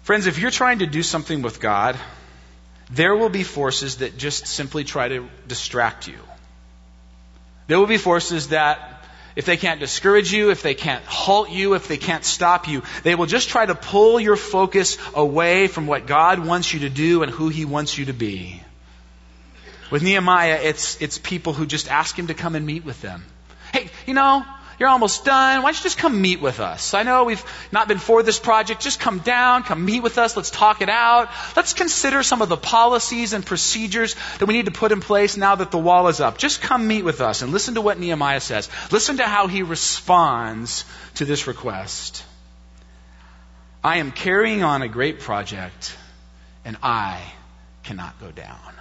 Friends, 0.00 0.26
if 0.26 0.38
you're 0.38 0.50
trying 0.50 0.78
to 0.78 0.86
do 0.86 1.02
something 1.02 1.42
with 1.42 1.60
God, 1.60 1.98
there 2.88 3.14
will 3.14 3.28
be 3.28 3.42
forces 3.42 3.98
that 3.98 4.16
just 4.16 4.46
simply 4.46 4.84
try 4.84 5.08
to 5.08 5.28
distract 5.46 6.08
you. 6.08 6.18
There 7.66 7.78
will 7.78 7.86
be 7.86 7.98
forces 7.98 8.48
that, 8.48 9.04
if 9.36 9.44
they 9.44 9.58
can't 9.58 9.80
discourage 9.80 10.32
you, 10.32 10.50
if 10.50 10.62
they 10.62 10.74
can't 10.74 11.04
halt 11.04 11.50
you, 11.50 11.74
if 11.74 11.88
they 11.88 11.98
can't 11.98 12.24
stop 12.24 12.68
you, 12.68 12.82
they 13.02 13.14
will 13.14 13.26
just 13.26 13.50
try 13.50 13.66
to 13.66 13.74
pull 13.74 14.18
your 14.18 14.36
focus 14.36 14.96
away 15.12 15.66
from 15.66 15.86
what 15.86 16.06
God 16.06 16.38
wants 16.38 16.72
you 16.72 16.80
to 16.80 16.88
do 16.88 17.22
and 17.22 17.30
who 17.30 17.50
He 17.50 17.66
wants 17.66 17.98
you 17.98 18.06
to 18.06 18.14
be. 18.14 18.62
With 19.90 20.02
Nehemiah, 20.02 20.60
it's, 20.62 21.00
it's 21.00 21.18
people 21.18 21.52
who 21.52 21.66
just 21.66 21.90
ask 21.90 22.18
him 22.18 22.28
to 22.28 22.34
come 22.34 22.54
and 22.54 22.64
meet 22.64 22.84
with 22.84 23.00
them. 23.02 23.24
Hey, 23.72 23.90
you 24.06 24.14
know, 24.14 24.44
you're 24.80 24.88
almost 24.88 25.26
done. 25.26 25.62
Why 25.62 25.68
don't 25.68 25.78
you 25.78 25.82
just 25.82 25.98
come 25.98 26.22
meet 26.22 26.40
with 26.40 26.58
us? 26.58 26.94
I 26.94 27.02
know 27.02 27.24
we've 27.24 27.44
not 27.70 27.86
been 27.86 27.98
for 27.98 28.22
this 28.22 28.38
project. 28.38 28.80
Just 28.80 28.98
come 28.98 29.18
down, 29.18 29.62
come 29.62 29.84
meet 29.84 30.02
with 30.02 30.16
us. 30.16 30.36
Let's 30.36 30.50
talk 30.50 30.80
it 30.80 30.88
out. 30.88 31.28
Let's 31.54 31.74
consider 31.74 32.22
some 32.22 32.40
of 32.40 32.48
the 32.48 32.56
policies 32.56 33.34
and 33.34 33.44
procedures 33.44 34.16
that 34.38 34.46
we 34.46 34.54
need 34.54 34.64
to 34.64 34.72
put 34.72 34.90
in 34.90 35.02
place 35.02 35.36
now 35.36 35.56
that 35.56 35.70
the 35.70 35.78
wall 35.78 36.08
is 36.08 36.20
up. 36.20 36.38
Just 36.38 36.62
come 36.62 36.88
meet 36.88 37.04
with 37.04 37.20
us 37.20 37.42
and 37.42 37.52
listen 37.52 37.74
to 37.74 37.82
what 37.82 38.00
Nehemiah 38.00 38.40
says. 38.40 38.70
Listen 38.90 39.18
to 39.18 39.24
how 39.24 39.48
he 39.48 39.62
responds 39.62 40.86
to 41.16 41.26
this 41.26 41.46
request. 41.46 42.24
I 43.84 43.98
am 43.98 44.12
carrying 44.12 44.62
on 44.62 44.80
a 44.80 44.88
great 44.88 45.20
project 45.20 45.94
and 46.64 46.78
I 46.82 47.20
cannot 47.82 48.18
go 48.18 48.30
down. 48.30 48.79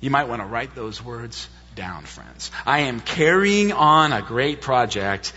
You 0.00 0.10
might 0.10 0.28
want 0.28 0.42
to 0.42 0.46
write 0.46 0.74
those 0.74 1.02
words 1.02 1.48
down, 1.74 2.04
friends. 2.04 2.50
I 2.64 2.80
am 2.80 3.00
carrying 3.00 3.72
on 3.72 4.12
a 4.12 4.22
great 4.22 4.60
project 4.60 5.32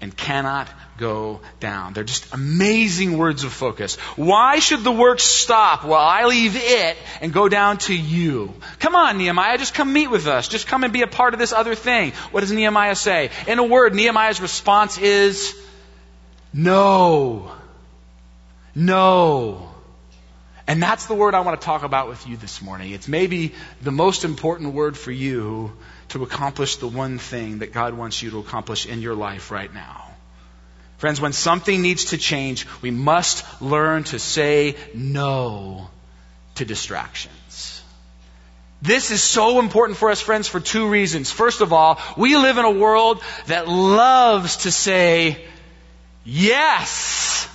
and 0.00 0.16
cannot 0.16 0.68
go 0.98 1.40
down. 1.60 1.92
They're 1.92 2.04
just 2.04 2.32
amazing 2.34 3.16
words 3.16 3.42
of 3.42 3.52
focus. 3.52 3.96
Why 4.16 4.58
should 4.58 4.84
the 4.84 4.92
work 4.92 5.18
stop 5.18 5.84
while 5.84 6.06
I 6.06 6.26
leave 6.26 6.56
it 6.56 6.96
and 7.20 7.32
go 7.32 7.48
down 7.48 7.78
to 7.78 7.94
you? 7.94 8.52
Come 8.80 8.94
on, 8.94 9.18
Nehemiah, 9.18 9.58
just 9.58 9.74
come 9.74 9.92
meet 9.92 10.08
with 10.08 10.26
us. 10.26 10.46
Just 10.48 10.66
come 10.66 10.84
and 10.84 10.92
be 10.92 11.02
a 11.02 11.06
part 11.06 11.32
of 11.32 11.40
this 11.40 11.52
other 11.52 11.74
thing. 11.74 12.12
What 12.30 12.40
does 12.40 12.52
Nehemiah 12.52 12.96
say? 12.96 13.30
In 13.46 13.58
a 13.58 13.64
word, 13.64 13.94
Nehemiah's 13.94 14.40
response 14.40 14.98
is 14.98 15.58
no. 16.52 17.50
No. 18.74 19.73
And 20.66 20.82
that's 20.82 21.06
the 21.06 21.14
word 21.14 21.34
I 21.34 21.40
want 21.40 21.60
to 21.60 21.64
talk 21.64 21.82
about 21.82 22.08
with 22.08 22.26
you 22.26 22.36
this 22.36 22.62
morning. 22.62 22.92
It's 22.92 23.06
maybe 23.06 23.54
the 23.82 23.92
most 23.92 24.24
important 24.24 24.72
word 24.72 24.96
for 24.96 25.12
you 25.12 25.72
to 26.08 26.22
accomplish 26.22 26.76
the 26.76 26.88
one 26.88 27.18
thing 27.18 27.58
that 27.58 27.72
God 27.72 27.94
wants 27.94 28.22
you 28.22 28.30
to 28.30 28.38
accomplish 28.38 28.86
in 28.86 29.02
your 29.02 29.14
life 29.14 29.50
right 29.50 29.72
now. 29.72 30.10
Friends, 30.96 31.20
when 31.20 31.34
something 31.34 31.82
needs 31.82 32.06
to 32.06 32.18
change, 32.18 32.66
we 32.80 32.90
must 32.90 33.44
learn 33.60 34.04
to 34.04 34.18
say 34.18 34.76
no 34.94 35.90
to 36.54 36.64
distractions. 36.64 37.82
This 38.80 39.10
is 39.10 39.22
so 39.22 39.58
important 39.58 39.98
for 39.98 40.10
us, 40.10 40.20
friends, 40.20 40.48
for 40.48 40.60
two 40.60 40.88
reasons. 40.88 41.30
First 41.30 41.60
of 41.60 41.72
all, 41.72 42.00
we 42.16 42.36
live 42.36 42.56
in 42.56 42.64
a 42.64 42.70
world 42.70 43.20
that 43.46 43.68
loves 43.68 44.58
to 44.58 44.70
say 44.70 45.44
yes 46.24 47.48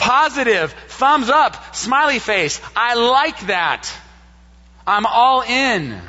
Positive, 0.00 0.72
thumbs 0.88 1.28
up, 1.28 1.76
smiley 1.76 2.18
face. 2.18 2.60
I 2.74 2.94
like 2.94 3.38
that. 3.46 3.92
I'm 4.86 5.06
all 5.06 5.42
in. 5.42 6.00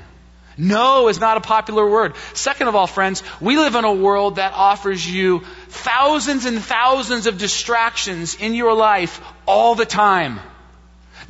No 0.58 1.08
is 1.08 1.20
not 1.20 1.38
a 1.38 1.42
popular 1.42 1.90
word. 1.90 2.16
Second 2.34 2.68
of 2.68 2.76
all, 2.76 2.88
friends, 2.88 3.22
we 3.40 3.58
live 3.58 3.76
in 3.76 3.84
a 3.84 3.94
world 3.94 4.38
that 4.38 4.54
offers 4.54 5.06
you 5.06 5.42
thousands 5.68 6.46
and 6.46 6.60
thousands 6.62 7.28
of 7.28 7.38
distractions 7.38 8.36
in 8.36 8.54
your 8.54 8.74
life 8.74 9.22
all 9.46 9.76
the 9.76 9.86
time. 9.86 10.40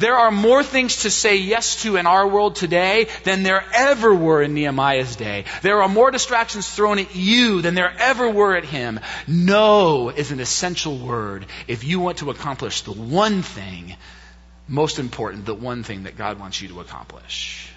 There 0.01 0.15
are 0.17 0.31
more 0.31 0.63
things 0.63 1.03
to 1.03 1.11
say 1.11 1.35
yes 1.35 1.83
to 1.83 1.95
in 1.95 2.07
our 2.07 2.27
world 2.27 2.55
today 2.55 3.07
than 3.23 3.43
there 3.43 3.63
ever 3.71 4.15
were 4.15 4.41
in 4.41 4.55
Nehemiah's 4.55 5.15
day. 5.15 5.45
There 5.61 5.83
are 5.83 5.87
more 5.87 6.09
distractions 6.09 6.67
thrown 6.67 6.97
at 6.97 7.15
you 7.15 7.61
than 7.61 7.75
there 7.75 7.93
ever 7.99 8.27
were 8.27 8.55
at 8.55 8.65
him. 8.65 8.99
No 9.27 10.09
is 10.09 10.31
an 10.31 10.39
essential 10.39 10.97
word 10.97 11.45
if 11.67 11.83
you 11.83 11.99
want 11.99 12.17
to 12.17 12.31
accomplish 12.31 12.81
the 12.81 12.93
one 12.93 13.43
thing, 13.43 13.95
most 14.67 14.97
important, 14.97 15.45
the 15.45 15.53
one 15.53 15.83
thing 15.83 16.03
that 16.03 16.17
God 16.17 16.39
wants 16.39 16.59
you 16.59 16.69
to 16.69 16.79
accomplish. 16.79 17.69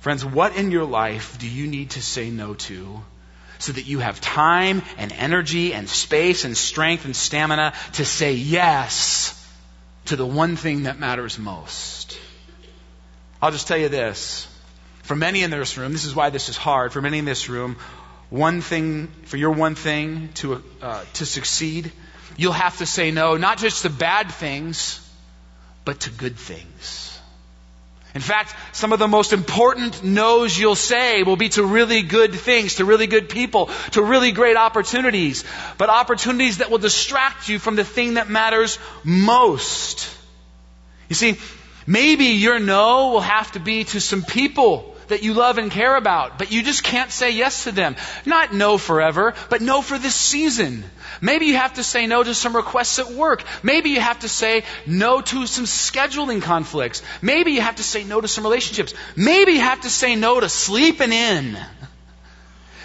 Friends, 0.00 0.26
what 0.26 0.56
in 0.56 0.70
your 0.70 0.84
life 0.84 1.38
do 1.38 1.48
you 1.48 1.66
need 1.66 1.90
to 1.92 2.02
say 2.02 2.28
no 2.28 2.52
to 2.52 3.00
so 3.58 3.72
that 3.72 3.86
you 3.86 4.00
have 4.00 4.20
time 4.20 4.82
and 4.98 5.10
energy 5.10 5.72
and 5.72 5.88
space 5.88 6.44
and 6.44 6.54
strength 6.54 7.06
and 7.06 7.16
stamina 7.16 7.72
to 7.94 8.04
say 8.04 8.34
yes 8.34 9.40
to 10.06 10.16
the 10.16 10.26
one 10.26 10.56
thing 10.56 10.84
that 10.84 10.98
matters 10.98 11.38
most. 11.38 12.18
I'll 13.40 13.50
just 13.50 13.68
tell 13.68 13.78
you 13.78 13.88
this. 13.88 14.46
For 15.02 15.14
many 15.14 15.42
in 15.42 15.50
this 15.50 15.76
room, 15.76 15.92
this 15.92 16.04
is 16.04 16.14
why 16.14 16.30
this 16.30 16.48
is 16.48 16.56
hard. 16.56 16.92
For 16.92 17.02
many 17.02 17.18
in 17.18 17.24
this 17.24 17.48
room, 17.48 17.76
one 18.30 18.62
thing, 18.62 19.08
for 19.24 19.36
your 19.36 19.50
one 19.50 19.74
thing 19.74 20.30
to, 20.34 20.62
uh, 20.80 21.04
to 21.14 21.26
succeed, 21.26 21.92
you'll 22.36 22.52
have 22.52 22.78
to 22.78 22.86
say 22.86 23.10
no, 23.10 23.36
not 23.36 23.58
just 23.58 23.82
to 23.82 23.90
bad 23.90 24.30
things, 24.30 25.00
but 25.84 26.00
to 26.00 26.10
good 26.10 26.36
things. 26.38 27.03
In 28.14 28.20
fact, 28.20 28.54
some 28.72 28.92
of 28.92 29.00
the 29.00 29.08
most 29.08 29.32
important 29.32 30.04
no's 30.04 30.56
you'll 30.56 30.76
say 30.76 31.24
will 31.24 31.36
be 31.36 31.48
to 31.50 31.64
really 31.64 32.02
good 32.02 32.32
things, 32.32 32.76
to 32.76 32.84
really 32.84 33.08
good 33.08 33.28
people, 33.28 33.70
to 33.92 34.02
really 34.02 34.30
great 34.30 34.56
opportunities, 34.56 35.44
but 35.78 35.88
opportunities 35.88 36.58
that 36.58 36.70
will 36.70 36.78
distract 36.78 37.48
you 37.48 37.58
from 37.58 37.74
the 37.74 37.82
thing 37.82 38.14
that 38.14 38.30
matters 38.30 38.78
most. 39.02 40.08
You 41.08 41.16
see, 41.16 41.40
maybe 41.88 42.26
your 42.26 42.60
no 42.60 43.10
will 43.10 43.20
have 43.20 43.50
to 43.52 43.58
be 43.58 43.82
to 43.84 44.00
some 44.00 44.22
people 44.22 44.93
that 45.08 45.22
you 45.22 45.34
love 45.34 45.58
and 45.58 45.70
care 45.70 45.96
about, 45.96 46.38
but 46.38 46.52
you 46.52 46.62
just 46.62 46.82
can't 46.82 47.10
say 47.10 47.30
yes 47.30 47.64
to 47.64 47.72
them. 47.72 47.96
Not 48.24 48.52
no 48.52 48.78
forever, 48.78 49.34
but 49.50 49.60
no 49.60 49.82
for 49.82 49.98
this 49.98 50.14
season. 50.14 50.84
Maybe 51.20 51.46
you 51.46 51.56
have 51.56 51.74
to 51.74 51.84
say 51.84 52.06
no 52.06 52.22
to 52.22 52.34
some 52.34 52.56
requests 52.56 52.98
at 52.98 53.10
work. 53.10 53.44
Maybe 53.62 53.90
you 53.90 54.00
have 54.00 54.20
to 54.20 54.28
say 54.28 54.64
no 54.86 55.20
to 55.20 55.46
some 55.46 55.64
scheduling 55.64 56.42
conflicts. 56.42 57.02
Maybe 57.22 57.52
you 57.52 57.60
have 57.60 57.76
to 57.76 57.82
say 57.82 58.04
no 58.04 58.20
to 58.20 58.28
some 58.28 58.44
relationships. 58.44 58.94
Maybe 59.16 59.52
you 59.52 59.60
have 59.60 59.82
to 59.82 59.90
say 59.90 60.16
no 60.16 60.40
to 60.40 60.48
sleeping 60.48 61.12
in. 61.12 61.56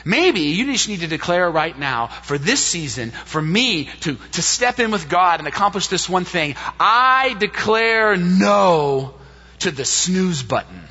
Maybe 0.06 0.42
you 0.42 0.72
just 0.72 0.88
need 0.88 1.02
to 1.02 1.08
declare 1.08 1.50
right 1.50 1.78
now, 1.78 2.08
for 2.08 2.38
this 2.38 2.64
season, 2.64 3.12
for 3.12 3.42
me 3.42 3.90
to, 4.02 4.16
to 4.16 4.42
step 4.42 4.80
in 4.80 4.92
with 4.92 5.10
God 5.10 5.40
and 5.40 5.48
accomplish 5.48 5.88
this 5.88 6.08
one 6.08 6.26
thing, 6.26 6.56
I 6.80 7.36
declare 7.38 8.16
no 8.16 9.16
to 9.60 9.72
the 9.72 9.86
snooze 9.86 10.42
button. 10.42 10.82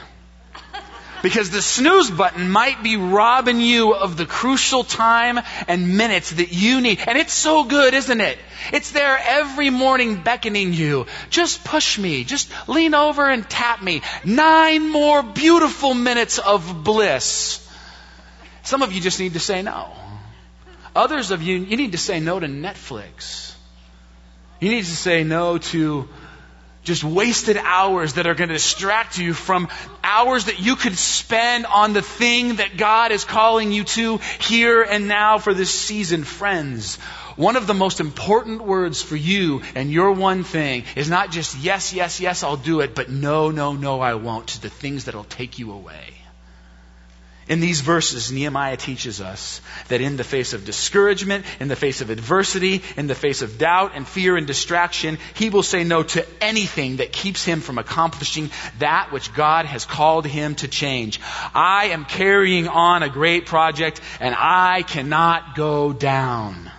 Because 1.22 1.50
the 1.50 1.62
snooze 1.62 2.10
button 2.10 2.50
might 2.50 2.82
be 2.82 2.96
robbing 2.96 3.60
you 3.60 3.94
of 3.94 4.16
the 4.16 4.26
crucial 4.26 4.84
time 4.84 5.40
and 5.66 5.96
minutes 5.96 6.30
that 6.30 6.52
you 6.52 6.80
need. 6.80 7.00
And 7.06 7.18
it's 7.18 7.32
so 7.32 7.64
good, 7.64 7.94
isn't 7.94 8.20
it? 8.20 8.38
It's 8.72 8.92
there 8.92 9.18
every 9.18 9.70
morning 9.70 10.22
beckoning 10.22 10.72
you. 10.72 11.06
Just 11.30 11.64
push 11.64 11.98
me. 11.98 12.24
Just 12.24 12.50
lean 12.68 12.94
over 12.94 13.28
and 13.28 13.48
tap 13.48 13.82
me. 13.82 14.02
Nine 14.24 14.88
more 14.88 15.22
beautiful 15.22 15.94
minutes 15.94 16.38
of 16.38 16.84
bliss. 16.84 17.64
Some 18.62 18.82
of 18.82 18.92
you 18.92 19.00
just 19.00 19.18
need 19.18 19.32
to 19.32 19.40
say 19.40 19.62
no. 19.62 19.92
Others 20.94 21.30
of 21.30 21.42
you, 21.42 21.58
you 21.58 21.76
need 21.76 21.92
to 21.92 21.98
say 21.98 22.20
no 22.20 22.38
to 22.38 22.46
Netflix. 22.46 23.54
You 24.60 24.70
need 24.70 24.84
to 24.84 24.96
say 24.96 25.24
no 25.24 25.58
to 25.58 26.08
just 26.88 27.04
wasted 27.04 27.58
hours 27.58 28.14
that 28.14 28.26
are 28.26 28.34
going 28.34 28.48
to 28.48 28.54
distract 28.54 29.18
you 29.18 29.34
from 29.34 29.68
hours 30.02 30.46
that 30.46 30.58
you 30.58 30.74
could 30.74 30.96
spend 30.96 31.66
on 31.66 31.92
the 31.92 32.02
thing 32.02 32.56
that 32.56 32.78
God 32.78 33.12
is 33.12 33.24
calling 33.24 33.70
you 33.70 33.84
to 33.84 34.16
here 34.40 34.82
and 34.82 35.06
now 35.06 35.38
for 35.38 35.52
this 35.52 35.70
season. 35.70 36.24
Friends, 36.24 36.96
one 37.36 37.56
of 37.56 37.66
the 37.66 37.74
most 37.74 38.00
important 38.00 38.62
words 38.62 39.02
for 39.02 39.16
you 39.16 39.62
and 39.74 39.92
your 39.92 40.12
one 40.12 40.42
thing 40.44 40.84
is 40.96 41.10
not 41.10 41.30
just 41.30 41.58
yes, 41.58 41.92
yes, 41.92 42.20
yes, 42.20 42.42
I'll 42.42 42.56
do 42.56 42.80
it, 42.80 42.94
but 42.94 43.10
no, 43.10 43.50
no, 43.50 43.74
no, 43.74 44.00
I 44.00 44.14
won't 44.14 44.48
to 44.48 44.62
the 44.62 44.70
things 44.70 45.04
that'll 45.04 45.24
take 45.24 45.58
you 45.58 45.72
away. 45.72 46.17
In 47.48 47.60
these 47.60 47.80
verses, 47.80 48.30
Nehemiah 48.30 48.76
teaches 48.76 49.22
us 49.22 49.62
that 49.88 50.02
in 50.02 50.18
the 50.18 50.24
face 50.24 50.52
of 50.52 50.66
discouragement, 50.66 51.46
in 51.60 51.68
the 51.68 51.76
face 51.76 52.02
of 52.02 52.10
adversity, 52.10 52.82
in 52.96 53.06
the 53.06 53.14
face 53.14 53.40
of 53.40 53.56
doubt 53.56 53.92
and 53.94 54.06
fear 54.06 54.36
and 54.36 54.46
distraction, 54.46 55.18
he 55.34 55.48
will 55.48 55.62
say 55.62 55.82
no 55.82 56.02
to 56.02 56.26
anything 56.42 56.96
that 56.98 57.10
keeps 57.10 57.44
him 57.44 57.60
from 57.62 57.78
accomplishing 57.78 58.50
that 58.80 59.12
which 59.12 59.32
God 59.32 59.64
has 59.64 59.86
called 59.86 60.26
him 60.26 60.56
to 60.56 60.68
change. 60.68 61.20
I 61.54 61.86
am 61.86 62.04
carrying 62.04 62.68
on 62.68 63.02
a 63.02 63.08
great 63.08 63.46
project 63.46 64.02
and 64.20 64.34
I 64.36 64.82
cannot 64.82 65.54
go 65.54 65.94
down. 65.94 66.70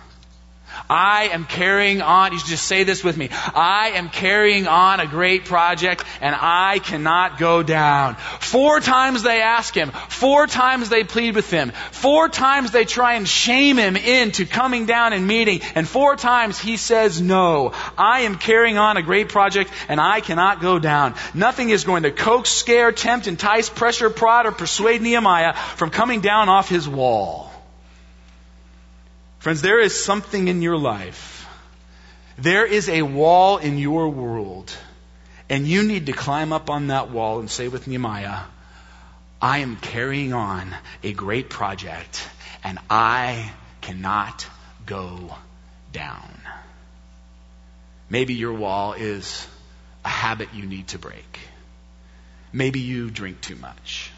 I 0.90 1.28
am 1.32 1.44
carrying 1.44 2.02
on, 2.02 2.32
you 2.32 2.40
should 2.40 2.48
just 2.48 2.66
say 2.66 2.82
this 2.82 3.04
with 3.04 3.16
me. 3.16 3.28
I 3.30 3.92
am 3.94 4.08
carrying 4.08 4.66
on 4.66 4.98
a 4.98 5.06
great 5.06 5.44
project 5.44 6.04
and 6.20 6.34
I 6.36 6.80
cannot 6.80 7.38
go 7.38 7.62
down. 7.62 8.16
Four 8.40 8.80
times 8.80 9.22
they 9.22 9.40
ask 9.40 9.72
him. 9.72 9.92
Four 10.08 10.48
times 10.48 10.88
they 10.88 11.04
plead 11.04 11.36
with 11.36 11.48
him. 11.48 11.70
Four 11.92 12.28
times 12.28 12.72
they 12.72 12.84
try 12.84 13.14
and 13.14 13.28
shame 13.28 13.76
him 13.76 13.94
into 13.94 14.46
coming 14.46 14.86
down 14.86 15.12
and 15.12 15.28
meeting. 15.28 15.60
And 15.76 15.88
four 15.88 16.16
times 16.16 16.58
he 16.58 16.76
says 16.76 17.20
no. 17.20 17.72
I 17.96 18.22
am 18.22 18.34
carrying 18.34 18.76
on 18.76 18.96
a 18.96 19.02
great 19.02 19.28
project 19.28 19.70
and 19.88 20.00
I 20.00 20.20
cannot 20.20 20.60
go 20.60 20.80
down. 20.80 21.14
Nothing 21.34 21.70
is 21.70 21.84
going 21.84 22.02
to 22.02 22.10
coax, 22.10 22.50
scare, 22.50 22.90
tempt, 22.90 23.28
entice, 23.28 23.70
pressure, 23.70 24.10
prod, 24.10 24.46
or 24.46 24.52
persuade 24.52 25.02
Nehemiah 25.02 25.54
from 25.54 25.90
coming 25.90 26.20
down 26.20 26.48
off 26.48 26.68
his 26.68 26.88
wall. 26.88 27.49
Friends, 29.40 29.62
there 29.62 29.80
is 29.80 30.04
something 30.04 30.48
in 30.48 30.60
your 30.60 30.76
life. 30.76 31.48
There 32.36 32.66
is 32.66 32.90
a 32.90 33.00
wall 33.00 33.56
in 33.56 33.78
your 33.78 34.10
world, 34.10 34.70
and 35.48 35.66
you 35.66 35.82
need 35.82 36.06
to 36.06 36.12
climb 36.12 36.52
up 36.52 36.68
on 36.68 36.88
that 36.88 37.10
wall 37.10 37.40
and 37.40 37.50
say 37.50 37.68
with 37.68 37.86
Nehemiah, 37.86 38.40
I 39.40 39.58
am 39.60 39.76
carrying 39.76 40.34
on 40.34 40.76
a 41.02 41.14
great 41.14 41.48
project, 41.48 42.28
and 42.62 42.78
I 42.90 43.50
cannot 43.80 44.46
go 44.84 45.34
down. 45.90 46.42
Maybe 48.10 48.34
your 48.34 48.52
wall 48.52 48.92
is 48.92 49.48
a 50.04 50.10
habit 50.10 50.52
you 50.52 50.66
need 50.66 50.88
to 50.88 50.98
break. 50.98 51.38
Maybe 52.52 52.80
you 52.80 53.10
drink 53.10 53.40
too 53.40 53.56
much. 53.56 54.10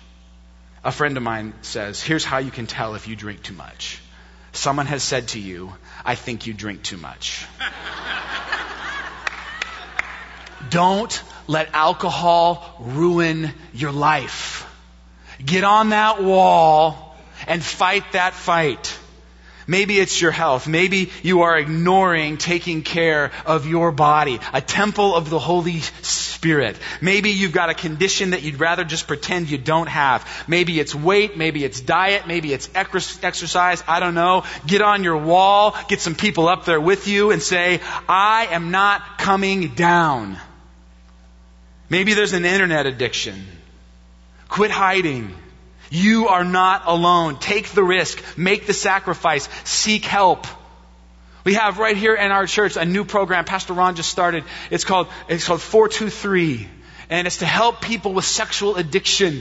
A 0.83 0.91
friend 0.91 1.17
of 1.17 1.23
mine 1.23 1.55
says, 1.63 2.03
Here's 2.03 2.25
how 2.25 2.39
you 2.39 2.51
can 2.51 2.67
tell 2.67 2.97
if 2.97 3.07
you 3.07 3.15
drink 3.15 3.45
too 3.45 3.55
much 3.55 4.02
someone 4.53 4.87
has 4.87 5.03
said 5.03 5.29
to 5.29 5.41
you, 5.41 5.73
I 6.05 6.15
think 6.15 6.47
you 6.47 6.55
drink 6.55 6.83
too 6.83 6.97
much. 6.97 7.47
Don't 10.71 11.23
let 11.47 11.75
alcohol 11.75 12.77
ruin 12.81 13.53
your 13.73 13.93
life. 13.93 14.67
Get 15.45 15.65
on 15.65 15.91
that 15.91 16.23
wall 16.23 17.17
and 17.47 17.63
fight 17.63 18.13
that 18.13 18.35
fight. 18.35 18.99
Maybe 19.67 19.99
it's 19.99 20.21
your 20.21 20.31
health. 20.33 20.67
Maybe 20.67 21.11
you 21.23 21.43
are 21.43 21.59
ignoring 21.59 22.37
taking 22.37 22.83
care 22.83 23.33
of 23.47 23.67
your 23.67 23.93
body, 23.93 24.41
a 24.53 24.61
temple 24.61 25.15
of 25.15 25.31
the 25.31 25.39
Holy 25.39 25.81
Spirit. 25.81 26.77
Maybe 27.01 27.31
you've 27.31 27.53
got 27.53 27.71
a 27.71 27.75
condition 27.75 28.31
that 28.31 28.43
you'd 28.43 28.59
rather 28.59 28.85
just 28.85 29.07
pretend 29.07 29.51
you 29.51 29.59
don't 29.59 29.89
have. 29.89 30.27
Maybe 30.49 30.81
it's 30.81 30.95
weight, 30.95 31.37
maybe 31.37 31.65
it's 31.65 31.81
diet, 31.81 32.27
maybe 32.27 32.53
it's 32.53 32.69
exercise. 32.75 33.85
I 33.87 34.01
don't 34.01 34.15
know. 34.15 34.45
Get 34.67 34.83
on 34.83 35.05
your 35.05 35.19
wall, 35.19 35.77
get 35.89 36.01
some 36.01 36.15
people 36.15 36.49
up 36.49 36.65
there 36.65 36.81
with 36.81 37.07
you 37.07 37.31
and 37.31 37.41
say, 37.41 37.81
I 38.09 38.49
am 38.51 38.71
not 38.71 39.19
coming 39.19 39.75
down. 39.75 40.37
Maybe 41.89 42.15
there's 42.15 42.33
an 42.33 42.45
internet 42.45 42.87
addiction. 42.87 43.47
Quit 44.49 44.71
hiding. 44.71 45.35
You 45.93 46.29
are 46.29 46.43
not 46.43 46.85
alone. 46.87 47.37
Take 47.37 47.69
the 47.69 47.85
risk. 47.85 48.19
Make 48.39 48.67
the 48.67 48.73
sacrifice. 48.73 49.47
Seek 49.65 50.07
help. 50.07 50.47
We 51.45 51.53
have 51.53 51.79
right 51.79 51.95
here 51.95 52.15
in 52.15 52.31
our 52.31 52.47
church 52.47 52.79
a 52.79 52.87
new 52.87 53.05
program 53.05 53.45
Pastor 53.45 53.75
Ron 53.75 53.95
just 53.95 54.09
started. 54.09 54.45
It's 54.71 54.85
called, 54.85 55.09
it's 55.29 55.47
called 55.47 55.61
423. 55.61 56.67
And 57.11 57.27
it's 57.27 57.39
to 57.39 57.47
help 57.47 57.83
people 57.83 58.15
with 58.15 58.25
sexual 58.25 58.77
addiction. 58.77 59.41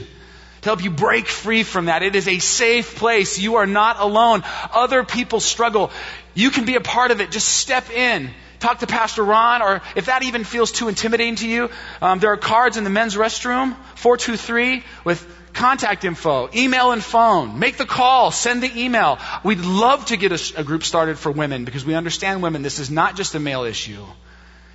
To 0.60 0.68
help 0.68 0.84
you 0.84 0.90
break 0.90 1.26
free 1.26 1.62
from 1.62 1.86
that. 1.86 2.02
It 2.02 2.16
is 2.16 2.28
a 2.28 2.38
safe 2.38 2.96
place. 2.96 3.38
You 3.38 3.54
are 3.54 3.66
not 3.66 3.98
alone. 3.98 4.42
Other 4.74 5.04
people 5.04 5.40
struggle. 5.40 5.90
You 6.34 6.50
can 6.50 6.66
be 6.66 6.74
a 6.74 6.82
part 6.82 7.12
of 7.12 7.22
it. 7.22 7.30
Just 7.30 7.48
step 7.48 7.90
in 7.90 8.30
talk 8.62 8.78
to 8.78 8.86
Pastor 8.86 9.22
Ron, 9.22 9.60
or 9.60 9.82
if 9.96 10.06
that 10.06 10.22
even 10.22 10.44
feels 10.44 10.72
too 10.72 10.88
intimidating 10.88 11.36
to 11.36 11.48
you, 11.48 11.70
um, 12.00 12.20
there 12.20 12.32
are 12.32 12.36
cards 12.36 12.76
in 12.76 12.84
the 12.84 12.90
men's 12.90 13.16
restroom, 13.16 13.76
423, 13.96 14.82
with 15.04 15.26
contact 15.52 16.04
info, 16.04 16.48
email 16.54 16.92
and 16.92 17.02
phone. 17.02 17.58
Make 17.58 17.76
the 17.76 17.84
call, 17.84 18.30
send 18.30 18.62
the 18.62 18.80
email. 18.80 19.18
We'd 19.44 19.60
love 19.60 20.06
to 20.06 20.16
get 20.16 20.32
a, 20.32 20.60
a, 20.60 20.64
group 20.64 20.82
started 20.84 21.18
for 21.18 21.30
women 21.30 21.64
because 21.64 21.84
we 21.84 21.94
understand 21.94 22.42
women. 22.42 22.62
This 22.62 22.78
is 22.78 22.90
not 22.90 23.16
just 23.16 23.34
a 23.34 23.40
male 23.40 23.64
issue. 23.64 24.04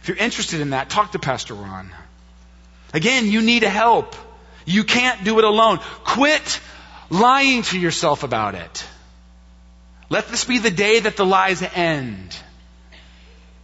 If 0.01 0.09
you're 0.09 0.17
interested 0.17 0.61
in 0.61 0.71
that, 0.71 0.89
talk 0.89 1.13
to 1.13 1.19
Pastor 1.19 1.55
Ron. 1.55 1.91
Again, 2.93 3.25
you 3.25 3.41
need 3.41 3.63
help. 3.63 4.15
You 4.65 4.83
can't 4.83 5.23
do 5.23 5.39
it 5.39 5.45
alone. 5.45 5.79
Quit 6.03 6.59
lying 7.09 7.63
to 7.63 7.79
yourself 7.79 8.23
about 8.23 8.55
it. 8.55 8.85
Let 10.09 10.27
this 10.27 10.45
be 10.45 10.59
the 10.59 10.71
day 10.71 11.01
that 11.01 11.17
the 11.17 11.25
lies 11.25 11.61
end. 11.61 12.37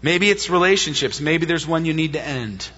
Maybe 0.03 0.29
it's 0.29 0.49
relationships. 0.49 1.21
Maybe 1.21 1.45
there's 1.45 1.65
one 1.65 1.85
you 1.85 1.93
need 1.93 2.13
to 2.13 2.21
end. 2.21 2.69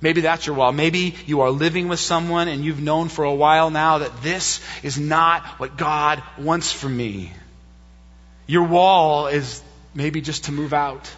Maybe 0.00 0.22
that's 0.22 0.46
your 0.46 0.56
wall. 0.56 0.72
Maybe 0.72 1.16
you 1.26 1.42
are 1.42 1.50
living 1.50 1.88
with 1.88 2.00
someone 2.00 2.48
and 2.48 2.64
you've 2.64 2.80
known 2.80 3.08
for 3.08 3.24
a 3.24 3.34
while 3.34 3.70
now 3.70 3.98
that 3.98 4.22
this 4.22 4.60
is 4.82 4.98
not 4.98 5.44
what 5.58 5.76
God 5.76 6.22
wants 6.38 6.72
for 6.72 6.88
me. 6.88 7.32
Your 8.46 8.64
wall 8.64 9.26
is 9.26 9.62
maybe 9.94 10.20
just 10.20 10.44
to 10.44 10.52
move 10.52 10.72
out. 10.72 11.10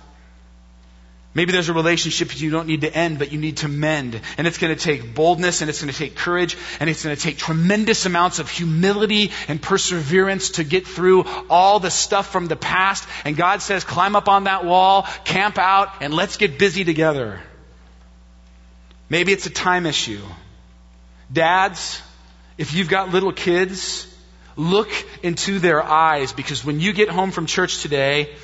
Maybe 1.35 1.53
there's 1.53 1.71
a 1.71 1.73
relationship 1.73 2.39
you 2.39 2.51
don't 2.51 2.67
need 2.67 2.83
to 2.83 2.95
end, 2.95 3.19
but 3.19 3.33
you 3.33 3.39
need 3.39 3.59
to 3.59 3.69
mend. 3.69 4.21
And 4.37 4.47
it's 4.47 4.59
going 4.59 4.77
to 4.77 4.81
take 4.81 5.15
boldness 5.15 5.63
and 5.63 5.71
it's 5.71 5.81
going 5.81 5.91
to 5.91 5.99
take 5.99 6.15
courage 6.15 6.59
and 6.79 6.91
it's 6.91 7.05
going 7.05 7.17
to 7.17 7.23
take 7.23 7.39
tremendous 7.39 8.05
amounts 8.05 8.39
of 8.39 8.51
humility 8.51 9.31
and 9.49 9.61
perseverance 9.61 10.51
to 10.51 10.65
get 10.65 10.87
through 10.87 11.25
all 11.49 11.81
the 11.81 11.91
stuff 11.91 12.31
from 12.31 12.49
the 12.49 12.57
past. 12.57 13.09
And 13.25 13.35
God 13.35 13.63
says, 13.63 13.83
climb 13.83 14.15
up 14.15 14.29
on 14.29 14.45
that 14.45 14.67
wall, 14.67 15.07
camp 15.25 15.57
out, 15.57 16.03
and 16.03 16.13
let's 16.13 16.37
get 16.37 16.59
busy 16.59 16.85
together. 16.85 17.41
Maybe 19.09 19.33
it's 19.33 19.47
a 19.47 19.51
time 19.51 19.87
issue. 19.87 20.21
Dads, 21.33 22.03
if 22.59 22.75
you've 22.75 22.91
got 22.91 23.09
little 23.09 23.33
kids, 23.33 24.07
look 24.55 24.91
into 25.23 25.61
their 25.61 25.83
eyes 25.83 26.35
because 26.35 26.63
when 26.63 26.79
you 26.79 26.93
get 26.93 27.09
home 27.09 27.31
from 27.31 27.47
church 27.47 27.81
today, 27.81 28.35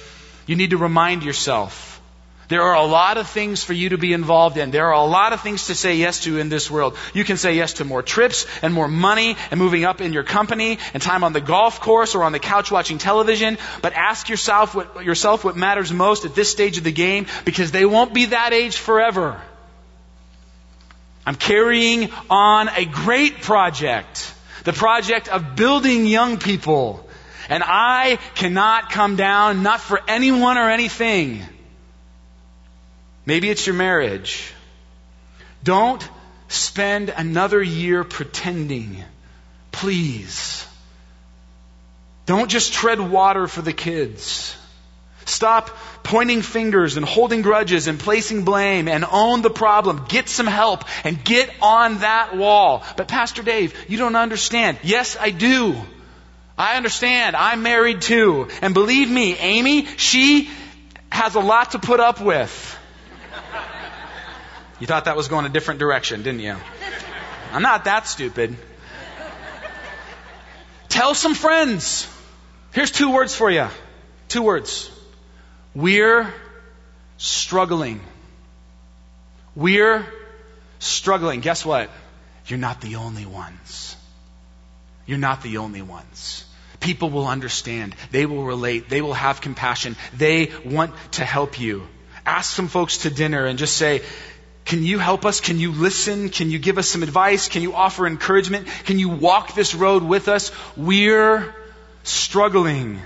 you 0.47 0.57
need 0.57 0.71
to 0.71 0.79
remind 0.79 1.23
yourself 1.23 1.98
there 2.49 2.63
are 2.63 2.77
a 2.77 2.85
lot 2.85 3.19
of 3.19 3.29
things 3.29 3.63
for 3.63 3.75
you 3.75 3.91
to 3.91 3.99
be 3.99 4.15
involved 4.15 4.57
in. 4.57 4.71
There 4.71 4.87
are 4.87 4.95
a 4.95 5.05
lot 5.05 5.35
of 5.35 5.43
things 5.43 5.67
to 5.67 5.75
say 5.75 5.97
yes 5.97 6.21
to 6.21 6.39
in 6.39 6.49
this 6.49 6.71
world. 6.71 6.97
You 7.13 7.23
can 7.23 7.37
say 7.37 7.55
yes 7.55 7.75
to 7.75 7.85
more 7.85 8.03
trips 8.03 8.47
and 8.63 8.73
more 8.73 8.89
money 8.89 9.37
and 9.51 9.61
moving 9.61 9.85
up 9.85 10.01
in 10.01 10.15
your 10.15 10.23
company 10.23 10.79
and 10.95 11.03
time 11.03 11.25
on 11.25 11.35
the 11.35 11.43
golf 11.43 11.81
course 11.81 12.15
or 12.15 12.25
on 12.25 12.33
the 12.33 12.39
couch 12.39 12.71
watching 12.71 12.97
television. 12.97 13.59
But 13.83 13.93
ask 13.93 14.31
yourself 14.31 14.75
what, 14.75 15.05
yourself 15.05 15.45
what 15.45 15.57
matters 15.57 15.93
most 15.93 16.25
at 16.25 16.35
this 16.35 16.51
stage 16.51 16.79
of 16.79 16.85
the 16.85 16.93
game 16.93 17.27
because 17.45 17.71
they 17.71 17.85
won't 17.85 18.15
be 18.15 18.27
that 18.27 18.55
age 18.55 18.79
forever. 18.79 19.39
I'm 21.27 21.35
carrying 21.35 22.11
on 22.31 22.71
a 22.71 22.87
great 22.87 23.43
project, 23.43 24.33
the 24.65 24.73
project 24.73 25.29
of 25.29 25.55
building 25.55 26.07
young 26.07 26.39
people. 26.39 27.07
And 27.51 27.63
I 27.63 28.19
cannot 28.35 28.91
come 28.91 29.17
down, 29.17 29.63
not 29.63 29.81
for 29.81 30.01
anyone 30.09 30.57
or 30.57 30.71
anything. 30.71 31.43
Maybe 33.29 33.51
it's 33.51 33.67
your 33.67 33.77
marriage. 33.77 34.55
Don't 35.63 36.03
spend 36.49 37.11
another 37.11 37.63
year 37.63 38.03
pretending 38.03 39.05
please. 39.71 40.67
Don't 42.25 42.51
just 42.51 42.73
tread 42.73 42.99
water 43.01 43.47
for 43.47 43.61
the 43.61 43.75
kids. 43.75 44.57
Stop 45.27 45.69
pointing 46.03 46.41
fingers 46.41 46.97
and 46.97 47.05
holding 47.05 47.43
grudges 47.43 47.87
and 47.87 48.01
placing 48.01 48.47
blame 48.47 48.89
and 48.89 49.05
own 49.05 49.43
the 49.43 49.51
problem. 49.51 50.07
Get 50.09 50.31
some 50.31 50.47
help 50.47 50.85
and 51.05 51.23
get 51.23 51.51
on 51.61 51.99
that 51.99 52.35
wall. 52.35 52.83
But 52.97 53.09
Pastor 53.09 53.43
Dave, 53.43 53.75
you 53.91 53.99
don't 53.99 54.17
understand. 54.17 54.79
Yes, 54.83 55.19
I 55.21 55.33
do. 55.33 55.77
I 56.57 56.79
understand. 56.79 57.37
I'm 57.37 57.63
married 57.63 58.01
too. 58.01 58.49
And 58.63 58.73
believe 58.73 59.11
me, 59.11 59.37
Amy, 59.37 59.85
she 59.99 60.51
has 61.13 61.35
a 61.35 61.41
lot 61.41 61.73
to 61.73 61.79
put 61.79 62.01
up 62.01 62.23
with. 62.23 62.78
You 64.81 64.87
thought 64.87 65.07
that 65.07 65.17
was 65.17 65.29
going 65.29 65.45
a 65.45 65.49
different 65.49 65.81
direction, 65.81 66.23
didn't 66.23 66.41
you? 66.41 66.57
I'm 67.53 67.63
not 67.63 67.85
that 67.85 68.07
stupid. 68.07 68.57
Tell 70.89 71.15
some 71.15 71.35
friends. 71.35 72.09
Here's 72.73 72.91
two 72.91 73.11
words 73.11 73.35
for 73.35 73.51
you. 73.51 73.69
Two 74.29 74.43
words. 74.43 74.91
We're 75.75 76.33
struggling. 77.17 78.01
We're 79.55 80.07
struggling. 80.79 81.41
Guess 81.41 81.65
what? 81.65 81.91
You're 82.47 82.59
not 82.59 82.81
the 82.81 82.97
only 82.97 83.27
ones. 83.27 83.97
You're 85.07 85.19
not 85.19 85.43
the 85.43 85.59
only 85.59 85.83
ones. 85.83 86.45
People 86.81 87.11
will 87.11 87.27
understand. 87.27 87.97
They 88.13 88.27
will 88.27 88.45
relate. 88.45 88.89
They 88.89 89.03
will 89.03 89.15
have 89.15 89.41
compassion. 89.41 89.97
They 90.15 90.53
want 90.65 90.95
to 91.13 91.25
help 91.25 91.59
you. 91.59 91.89
Ask 92.25 92.55
some 92.55 92.69
folks 92.69 92.99
to 92.99 93.11
dinner 93.11 93.47
and 93.47 93.59
just 93.59 93.77
say, 93.77 94.03
can 94.69 94.85
you 94.85 94.99
help 94.99 95.25
us? 95.25 95.41
Can 95.41 95.59
you 95.59 95.73
listen? 95.73 96.29
Can 96.29 96.51
you 96.51 96.59
give 96.59 96.77
us 96.77 96.87
some 96.87 97.03
advice? 97.03 97.49
Can 97.49 97.63
you 97.63 97.75
offer 97.75 98.07
encouragement? 98.07 98.67
Can 98.85 98.99
you 98.99 99.09
walk 99.09 99.55
this 99.55 99.75
road 99.75 100.03
with 100.03 100.29
us? 100.29 100.53
We're 100.77 101.55
struggling. 102.03 103.01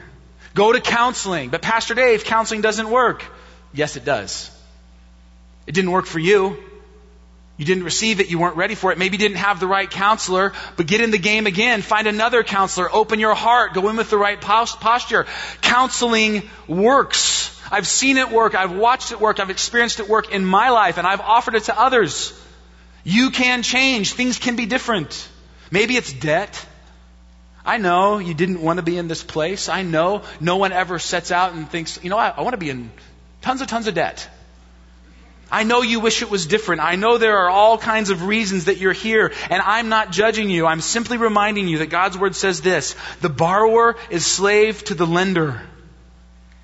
Go 0.55 0.73
to 0.73 0.81
counseling. 0.81 1.51
But 1.51 1.63
Pastor 1.63 1.95
Dave, 1.95 2.25
counseling 2.25 2.63
doesn't 2.63 2.91
work. 2.91 3.25
Yes, 3.73 3.95
it 3.95 4.05
does. 4.05 4.51
It 5.69 5.73
didn't 5.77 5.93
work 5.93 6.07
for 6.07 6.19
you. 6.19 6.57
You 7.59 7.65
didn't 7.65 7.85
receive 7.85 8.19
it. 8.19 8.29
You 8.29 8.41
weren't 8.41 8.57
ready 8.57 8.75
for 8.75 8.91
it. 8.91 8.99
Maybe 8.99 9.15
you 9.15 9.21
didn't 9.21 9.37
have 9.37 9.61
the 9.61 9.69
right 9.69 9.89
counselor, 9.89 10.55
but 10.77 10.89
get 10.89 11.01
in 11.01 11.13
the 11.13 11.19
game 11.19 11.47
again. 11.47 11.81
Find 11.81 12.09
another 12.09 12.43
counselor. 12.43 12.93
Open 12.93 13.21
your 13.21 13.37
heart. 13.37 13.73
Go 13.75 13.89
in 13.89 13.95
with 13.95 14.11
the 14.11 14.19
right 14.19 14.41
posture. 14.41 15.27
Counseling 15.61 16.43
works. 16.67 17.52
I've 17.73 17.87
seen 17.87 18.19
it 18.19 18.31
work. 18.31 18.55
I've 18.55 18.77
watched 18.77 19.13
it 19.13 19.21
work. 19.21 19.41
I've 19.41 19.49
experienced 19.49 19.99
it 19.99 20.07
work 20.07 20.31
in 20.31 20.45
my 20.45 20.69
life, 20.69 20.99
and 20.99 21.07
I've 21.07 21.23
offered 21.23 21.55
it 21.55 21.65
to 21.65 21.81
others. 21.81 22.39
You 23.03 23.31
can 23.31 23.63
change. 23.63 24.13
Things 24.13 24.39
can 24.39 24.57
be 24.57 24.67
different. 24.67 25.27
Maybe 25.71 25.97
it's 25.97 26.13
debt. 26.13 26.67
I 27.65 27.79
know 27.79 28.19
you 28.19 28.35
didn't 28.35 28.61
want 28.61 28.77
to 28.77 28.83
be 28.83 28.99
in 28.99 29.09
this 29.09 29.25
place. 29.25 29.71
I 29.71 29.83
know 29.83 30.23
no 30.39 30.59
one 30.59 30.73
ever 30.73 30.99
sets 30.99 31.33
out 31.33 31.55
and 31.55 31.67
thinks, 31.67 31.99
you 32.03 32.11
know, 32.11 32.19
I, 32.19 32.29
I 32.29 32.43
want 32.43 32.53
to 32.53 32.59
be 32.59 32.69
in 32.69 32.91
tons 33.41 33.63
and 33.63 33.71
tons 33.71 33.87
of 33.87 33.95
debt. 33.95 34.29
I 35.51 35.65
know 35.65 35.81
you 35.81 36.01
wish 36.01 36.21
it 36.21 36.31
was 36.31 36.47
different. 36.47 36.83
I 36.83 36.97
know 36.97 37.17
there 37.17 37.39
are 37.39 37.49
all 37.49 37.79
kinds 37.79 38.11
of 38.11 38.27
reasons 38.27 38.67
that 38.67 38.79
you're 38.79 38.93
here, 38.93 39.33
and 39.49 39.63
I'm 39.63 39.89
not 39.89 40.11
judging 40.11 40.51
you. 40.51 40.67
I'm 40.67 40.83
simply 40.83 41.17
reminding 41.17 41.69
you 41.69 41.79
that 41.79 41.89
God's 41.89 42.19
Word 42.19 42.37
says 42.37 42.61
this 42.61 42.97
the 43.23 43.31
borrower 43.31 43.97
is 44.11 44.27
slave 44.27 44.85
to 44.85 44.95
the 44.95 45.07
lender. 45.07 45.63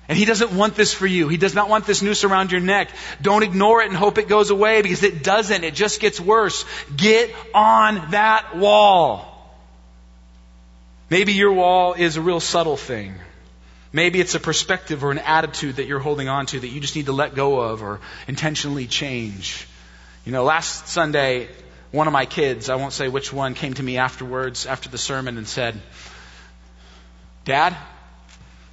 And 0.09 0.17
he 0.17 0.25
doesn't 0.25 0.51
want 0.51 0.73
this 0.73 0.91
for 0.91 1.05
you. 1.05 1.27
He 1.27 1.37
does 1.37 1.53
not 1.53 1.69
want 1.69 1.85
this 1.85 2.01
noose 2.01 2.23
around 2.23 2.51
your 2.51 2.61
neck. 2.61 2.89
Don't 3.21 3.43
ignore 3.43 3.83
it 3.83 3.89
and 3.89 3.95
hope 3.95 4.17
it 4.17 4.27
goes 4.27 4.49
away 4.49 4.81
because 4.81 5.03
it 5.03 5.23
doesn't. 5.23 5.63
It 5.63 5.75
just 5.75 5.99
gets 5.99 6.19
worse. 6.19 6.65
Get 6.97 7.33
on 7.53 8.09
that 8.09 8.57
wall. 8.57 9.27
Maybe 11.11 11.33
your 11.33 11.53
wall 11.53 11.93
is 11.93 12.17
a 12.17 12.21
real 12.21 12.39
subtle 12.39 12.75
thing. 12.75 13.13
Maybe 13.93 14.19
it's 14.19 14.33
a 14.33 14.39
perspective 14.39 15.03
or 15.03 15.11
an 15.11 15.19
attitude 15.19 15.75
that 15.75 15.85
you're 15.85 15.99
holding 15.99 16.27
on 16.27 16.47
to 16.47 16.59
that 16.59 16.67
you 16.67 16.79
just 16.79 16.95
need 16.95 17.05
to 17.05 17.11
let 17.11 17.35
go 17.35 17.59
of 17.59 17.83
or 17.83 17.99
intentionally 18.27 18.87
change. 18.87 19.67
You 20.25 20.31
know, 20.31 20.43
last 20.43 20.87
Sunday, 20.87 21.49
one 21.91 22.07
of 22.07 22.13
my 22.13 22.25
kids, 22.25 22.69
I 22.69 22.75
won't 22.75 22.93
say 22.93 23.09
which 23.09 23.31
one, 23.31 23.53
came 23.53 23.75
to 23.75 23.83
me 23.83 23.97
afterwards, 23.97 24.65
after 24.65 24.89
the 24.89 24.97
sermon, 24.97 25.37
and 25.37 25.47
said, 25.47 25.79
Dad, 27.45 27.75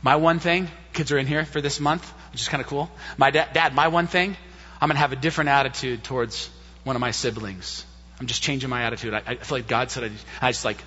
my 0.03 0.16
one 0.16 0.38
thing, 0.38 0.70
kids 0.96 1.12
are 1.12 1.18
in 1.18 1.26
here 1.26 1.44
for 1.44 1.61
this 1.61 1.78
month, 1.78 2.04
which 2.32 2.40
is 2.40 2.48
kind 2.48 2.61
of 2.61 2.66
cool. 2.66 2.90
My 3.16 3.30
dad, 3.30 3.52
dad, 3.52 3.74
my 3.74 3.88
one 3.88 4.06
thing, 4.06 4.37
I'm 4.80 4.88
going 4.88 4.96
to 4.96 5.00
have 5.00 5.12
a 5.12 5.16
different 5.16 5.50
attitude 5.50 6.02
towards 6.02 6.50
one 6.85 6.96
of 6.96 7.00
my 7.00 7.12
siblings. 7.12 7.85
I'm 8.18 8.26
just 8.26 8.42
changing 8.42 8.70
my 8.70 8.82
attitude. 8.82 9.14
I, 9.14 9.22
I 9.26 9.35
feel 9.37 9.59
like 9.59 9.68
God 9.68 9.90
said, 9.90 10.04
I, 10.04 10.48
I 10.48 10.50
just 10.50 10.64
like, 10.64 10.78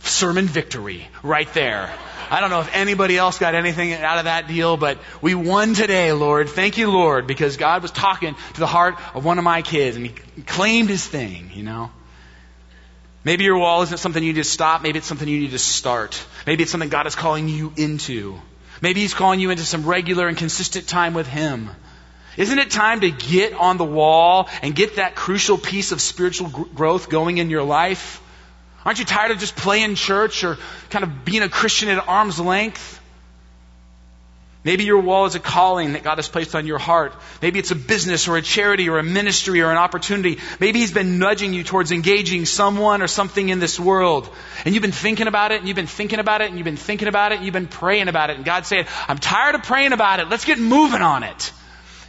sermon 0.00 0.46
victory 0.46 1.08
right 1.22 1.52
there. 1.54 1.92
I 2.30 2.40
don't 2.40 2.50
know 2.50 2.60
if 2.60 2.74
anybody 2.74 3.16
else 3.16 3.38
got 3.38 3.54
anything 3.54 3.92
out 3.92 4.18
of 4.18 4.24
that 4.24 4.48
deal, 4.48 4.76
but 4.76 4.98
we 5.22 5.34
won 5.34 5.74
today, 5.74 6.12
Lord. 6.12 6.48
Thank 6.48 6.78
you, 6.78 6.90
Lord, 6.90 7.26
because 7.26 7.56
God 7.56 7.82
was 7.82 7.90
talking 7.90 8.34
to 8.54 8.60
the 8.60 8.66
heart 8.66 8.96
of 9.14 9.24
one 9.24 9.38
of 9.38 9.44
my 9.44 9.62
kids 9.62 9.96
and 9.96 10.06
he 10.06 10.42
claimed 10.42 10.88
his 10.88 11.06
thing, 11.06 11.50
you 11.54 11.62
know. 11.62 11.90
Maybe 13.24 13.44
your 13.44 13.58
wall 13.58 13.82
isn't 13.82 13.98
something 13.98 14.22
you 14.22 14.32
need 14.32 14.42
to 14.42 14.48
stop. 14.48 14.82
Maybe 14.82 14.98
it's 14.98 15.06
something 15.06 15.28
you 15.28 15.40
need 15.40 15.50
to 15.50 15.58
start. 15.58 16.22
Maybe 16.46 16.62
it's 16.62 16.72
something 16.72 16.88
God 16.88 17.06
is 17.06 17.14
calling 17.14 17.48
you 17.48 17.72
into. 17.76 18.40
Maybe 18.80 19.00
He's 19.00 19.14
calling 19.14 19.40
you 19.40 19.50
into 19.50 19.64
some 19.64 19.84
regular 19.84 20.28
and 20.28 20.36
consistent 20.36 20.86
time 20.86 21.14
with 21.14 21.26
Him. 21.26 21.70
Isn't 22.36 22.58
it 22.58 22.70
time 22.70 23.00
to 23.00 23.10
get 23.10 23.52
on 23.54 23.78
the 23.78 23.84
wall 23.84 24.48
and 24.62 24.74
get 24.74 24.96
that 24.96 25.16
crucial 25.16 25.58
piece 25.58 25.90
of 25.90 26.00
spiritual 26.00 26.48
growth 26.48 27.08
going 27.08 27.38
in 27.38 27.50
your 27.50 27.64
life? 27.64 28.22
Aren't 28.84 29.00
you 29.00 29.04
tired 29.04 29.32
of 29.32 29.38
just 29.38 29.56
playing 29.56 29.96
church 29.96 30.44
or 30.44 30.56
kind 30.90 31.02
of 31.02 31.24
being 31.24 31.42
a 31.42 31.48
Christian 31.48 31.88
at 31.88 32.08
arm's 32.08 32.38
length? 32.38 33.00
Maybe 34.64 34.84
your 34.84 35.00
wall 35.00 35.26
is 35.26 35.36
a 35.36 35.40
calling 35.40 35.92
that 35.92 36.02
God 36.02 36.18
has 36.18 36.28
placed 36.28 36.56
on 36.56 36.66
your 36.66 36.78
heart. 36.78 37.14
Maybe 37.40 37.60
it's 37.60 37.70
a 37.70 37.76
business 37.76 38.26
or 38.26 38.36
a 38.36 38.42
charity 38.42 38.88
or 38.88 38.98
a 38.98 39.04
ministry 39.04 39.60
or 39.62 39.70
an 39.70 39.78
opportunity. 39.78 40.38
Maybe 40.58 40.80
He's 40.80 40.92
been 40.92 41.18
nudging 41.18 41.54
you 41.54 41.62
towards 41.62 41.92
engaging 41.92 42.44
someone 42.44 43.00
or 43.00 43.06
something 43.06 43.48
in 43.48 43.60
this 43.60 43.78
world. 43.78 44.28
And 44.64 44.74
you've 44.74 44.82
been 44.82 44.90
thinking 44.90 45.28
about 45.28 45.52
it 45.52 45.60
and 45.60 45.68
you've 45.68 45.76
been 45.76 45.86
thinking 45.86 46.18
about 46.18 46.40
it 46.40 46.48
and 46.48 46.58
you've 46.58 46.64
been 46.64 46.76
thinking 46.76 47.06
about 47.06 47.30
it 47.30 47.36
and 47.36 47.44
you've 47.44 47.54
been 47.54 47.68
praying 47.68 48.08
about 48.08 48.30
it. 48.30 48.36
And 48.36 48.44
God 48.44 48.66
said, 48.66 48.88
I'm 49.06 49.18
tired 49.18 49.54
of 49.54 49.62
praying 49.62 49.92
about 49.92 50.18
it. 50.18 50.28
Let's 50.28 50.44
get 50.44 50.58
moving 50.58 51.02
on 51.02 51.22
it. 51.22 51.52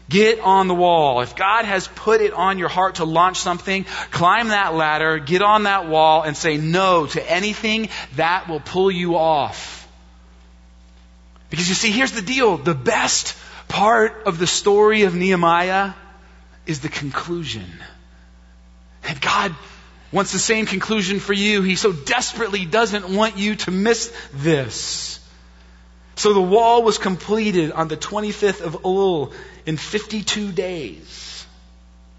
Get 0.09 0.39
on 0.39 0.67
the 0.67 0.73
wall. 0.73 1.21
If 1.21 1.35
God 1.35 1.65
has 1.65 1.87
put 1.87 2.21
it 2.21 2.33
on 2.33 2.57
your 2.57 2.67
heart 2.67 2.95
to 2.95 3.05
launch 3.05 3.37
something, 3.37 3.83
climb 4.09 4.47
that 4.47 4.73
ladder, 4.73 5.19
get 5.19 5.43
on 5.43 5.63
that 5.63 5.87
wall, 5.87 6.23
and 6.23 6.35
say 6.35 6.57
no 6.57 7.05
to 7.05 7.31
anything 7.31 7.89
that 8.15 8.49
will 8.49 8.59
pull 8.59 8.89
you 8.89 9.15
off. 9.17 9.78
Because 11.49 11.67
you 11.67 11.75
see, 11.75 11.91
here's 11.91 12.11
the 12.11 12.21
deal. 12.21 12.57
The 12.57 12.75
best 12.75 13.35
part 13.67 14.23
of 14.25 14.37
the 14.37 14.47
story 14.47 15.03
of 15.03 15.15
Nehemiah 15.15 15.93
is 16.65 16.81
the 16.81 16.89
conclusion. 16.89 17.65
And 19.03 19.19
God 19.19 19.55
wants 20.11 20.31
the 20.31 20.39
same 20.39 20.65
conclusion 20.65 21.19
for 21.19 21.33
you. 21.33 21.61
He 21.61 21.75
so 21.75 21.91
desperately 21.91 22.65
doesn't 22.65 23.09
want 23.09 23.37
you 23.37 23.55
to 23.55 23.71
miss 23.71 24.13
this. 24.33 25.19
So 26.15 26.33
the 26.33 26.41
wall 26.41 26.83
was 26.83 26.97
completed 26.97 27.71
on 27.71 27.87
the 27.87 27.97
25th 27.97 28.61
of 28.61 28.81
Elul 28.81 29.33
in 29.65 29.77
52 29.77 30.51
days. 30.51 31.45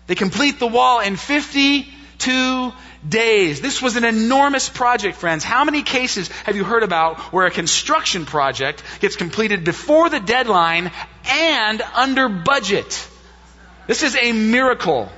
They 0.07 0.15
complete 0.15 0.59
the 0.59 0.67
wall 0.67 1.01
in 1.01 1.17
52 1.17 2.73
days. 3.09 3.61
This 3.61 3.81
was 3.81 3.97
an 3.97 4.05
enormous 4.05 4.69
project, 4.69 5.17
friends. 5.17 5.45
How 5.45 5.65
many 5.65 5.83
cases 5.83 6.29
have 6.45 6.57
you 6.57 6.65
heard 6.65 6.83
about 6.83 7.19
where 7.33 7.47
a 7.47 7.51
construction 7.51 8.27
project 8.27 8.83
gets 9.01 9.17
completed 9.17 9.65
before 9.65 10.09
the 10.11 10.21
deadline 10.21 10.91
and 11.29 11.83
under 11.95 12.29
budget? 12.29 13.09
This 13.87 14.03
is 14.03 14.17
a 14.17 14.33
miracle. 14.33 15.11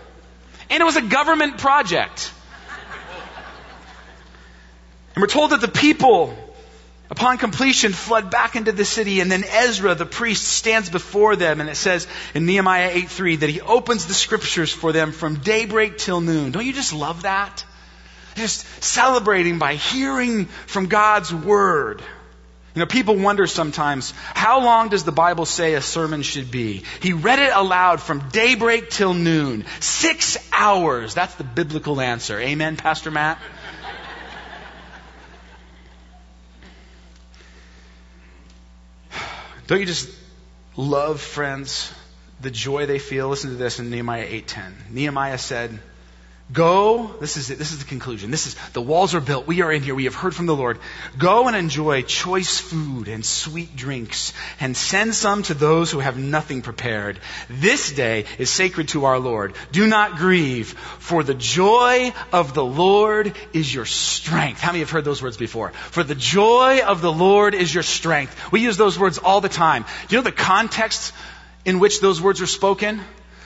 And 0.70 0.80
it 0.80 0.84
was 0.84 0.96
a 0.96 1.02
government 1.02 1.58
project. 1.58 2.32
And 5.14 5.20
we're 5.20 5.26
told 5.28 5.50
that 5.50 5.60
the 5.60 5.68
people 5.68 6.34
upon 7.12 7.36
completion, 7.36 7.92
fled 7.92 8.30
back 8.30 8.56
into 8.56 8.72
the 8.72 8.86
city, 8.86 9.20
and 9.20 9.30
then 9.30 9.44
Ezra, 9.44 9.94
the 9.94 10.06
priest, 10.06 10.48
stands 10.48 10.88
before 10.88 11.36
them, 11.36 11.60
and 11.60 11.68
it 11.68 11.74
says 11.76 12.06
in 12.32 12.46
Nehemiah 12.46 12.90
8:3 12.90 13.40
that 13.40 13.50
he 13.50 13.60
opens 13.60 14.06
the 14.06 14.14
scriptures 14.14 14.72
for 14.72 14.92
them 14.92 15.12
from 15.12 15.34
daybreak 15.40 15.98
till 15.98 16.22
noon. 16.22 16.52
Don't 16.52 16.64
you 16.64 16.72
just 16.72 16.94
love 16.94 17.22
that? 17.22 17.64
Just 18.34 18.66
celebrating 18.82 19.58
by 19.58 19.74
hearing 19.74 20.46
from 20.46 20.86
God's 20.86 21.32
word. 21.32 22.02
You 22.74 22.80
know, 22.80 22.86
people 22.86 23.16
wonder 23.16 23.46
sometimes, 23.46 24.14
how 24.32 24.64
long 24.64 24.88
does 24.88 25.04
the 25.04 25.12
Bible 25.12 25.44
say 25.44 25.74
a 25.74 25.82
sermon 25.82 26.22
should 26.22 26.50
be? 26.50 26.84
He 27.02 27.12
read 27.12 27.38
it 27.38 27.52
aloud 27.54 28.00
from 28.00 28.30
daybreak 28.30 28.88
till 28.88 29.12
noon. 29.12 29.66
Six 29.80 30.38
hours. 30.52 31.12
That's 31.12 31.34
the 31.34 31.44
biblical 31.44 32.00
answer. 32.00 32.40
Amen, 32.40 32.76
Pastor 32.78 33.10
Matt? 33.10 33.38
Don't 39.66 39.80
you 39.80 39.86
just 39.86 40.08
love, 40.74 41.20
friends, 41.20 41.92
the 42.40 42.50
joy 42.50 42.86
they 42.86 42.98
feel? 42.98 43.28
Listen 43.28 43.50
to 43.50 43.56
this 43.56 43.80
in 43.80 43.90
Nehemiah 43.90 44.26
8.10. 44.26 44.90
Nehemiah 44.90 45.36
said, 45.36 45.78
Go, 46.52 47.14
this 47.18 47.36
is 47.38 47.50
it, 47.50 47.58
this 47.58 47.72
is 47.72 47.78
the 47.78 47.84
conclusion. 47.84 48.30
This 48.30 48.46
is, 48.46 48.56
the 48.74 48.82
walls 48.82 49.14
are 49.14 49.20
built. 49.20 49.46
We 49.46 49.62
are 49.62 49.72
in 49.72 49.82
here. 49.82 49.94
We 49.94 50.04
have 50.04 50.14
heard 50.14 50.34
from 50.34 50.46
the 50.46 50.56
Lord. 50.56 50.78
Go 51.16 51.46
and 51.46 51.56
enjoy 51.56 52.02
choice 52.02 52.58
food 52.58 53.08
and 53.08 53.24
sweet 53.24 53.74
drinks 53.74 54.34
and 54.60 54.76
send 54.76 55.14
some 55.14 55.44
to 55.44 55.54
those 55.54 55.90
who 55.90 56.00
have 56.00 56.18
nothing 56.18 56.60
prepared. 56.60 57.20
This 57.48 57.92
day 57.92 58.26
is 58.38 58.50
sacred 58.50 58.88
to 58.88 59.06
our 59.06 59.18
Lord. 59.18 59.54
Do 59.70 59.86
not 59.86 60.16
grieve, 60.16 60.72
for 60.98 61.22
the 61.22 61.34
joy 61.34 62.12
of 62.32 62.52
the 62.52 62.64
Lord 62.64 63.34
is 63.54 63.72
your 63.72 63.86
strength. 63.86 64.60
How 64.60 64.72
many 64.72 64.80
have 64.80 64.90
heard 64.90 65.04
those 65.04 65.22
words 65.22 65.38
before? 65.38 65.70
For 65.70 66.02
the 66.02 66.14
joy 66.14 66.80
of 66.80 67.00
the 67.00 67.12
Lord 67.12 67.54
is 67.54 67.72
your 67.72 67.84
strength. 67.84 68.52
We 68.52 68.60
use 68.60 68.76
those 68.76 68.98
words 68.98 69.16
all 69.16 69.40
the 69.40 69.48
time. 69.48 69.84
Do 70.08 70.16
you 70.16 70.18
know 70.18 70.24
the 70.24 70.32
context 70.32 71.14
in 71.64 71.78
which 71.78 72.00
those 72.00 72.20
words 72.20 72.42
are 72.42 72.46
spoken? 72.46 73.00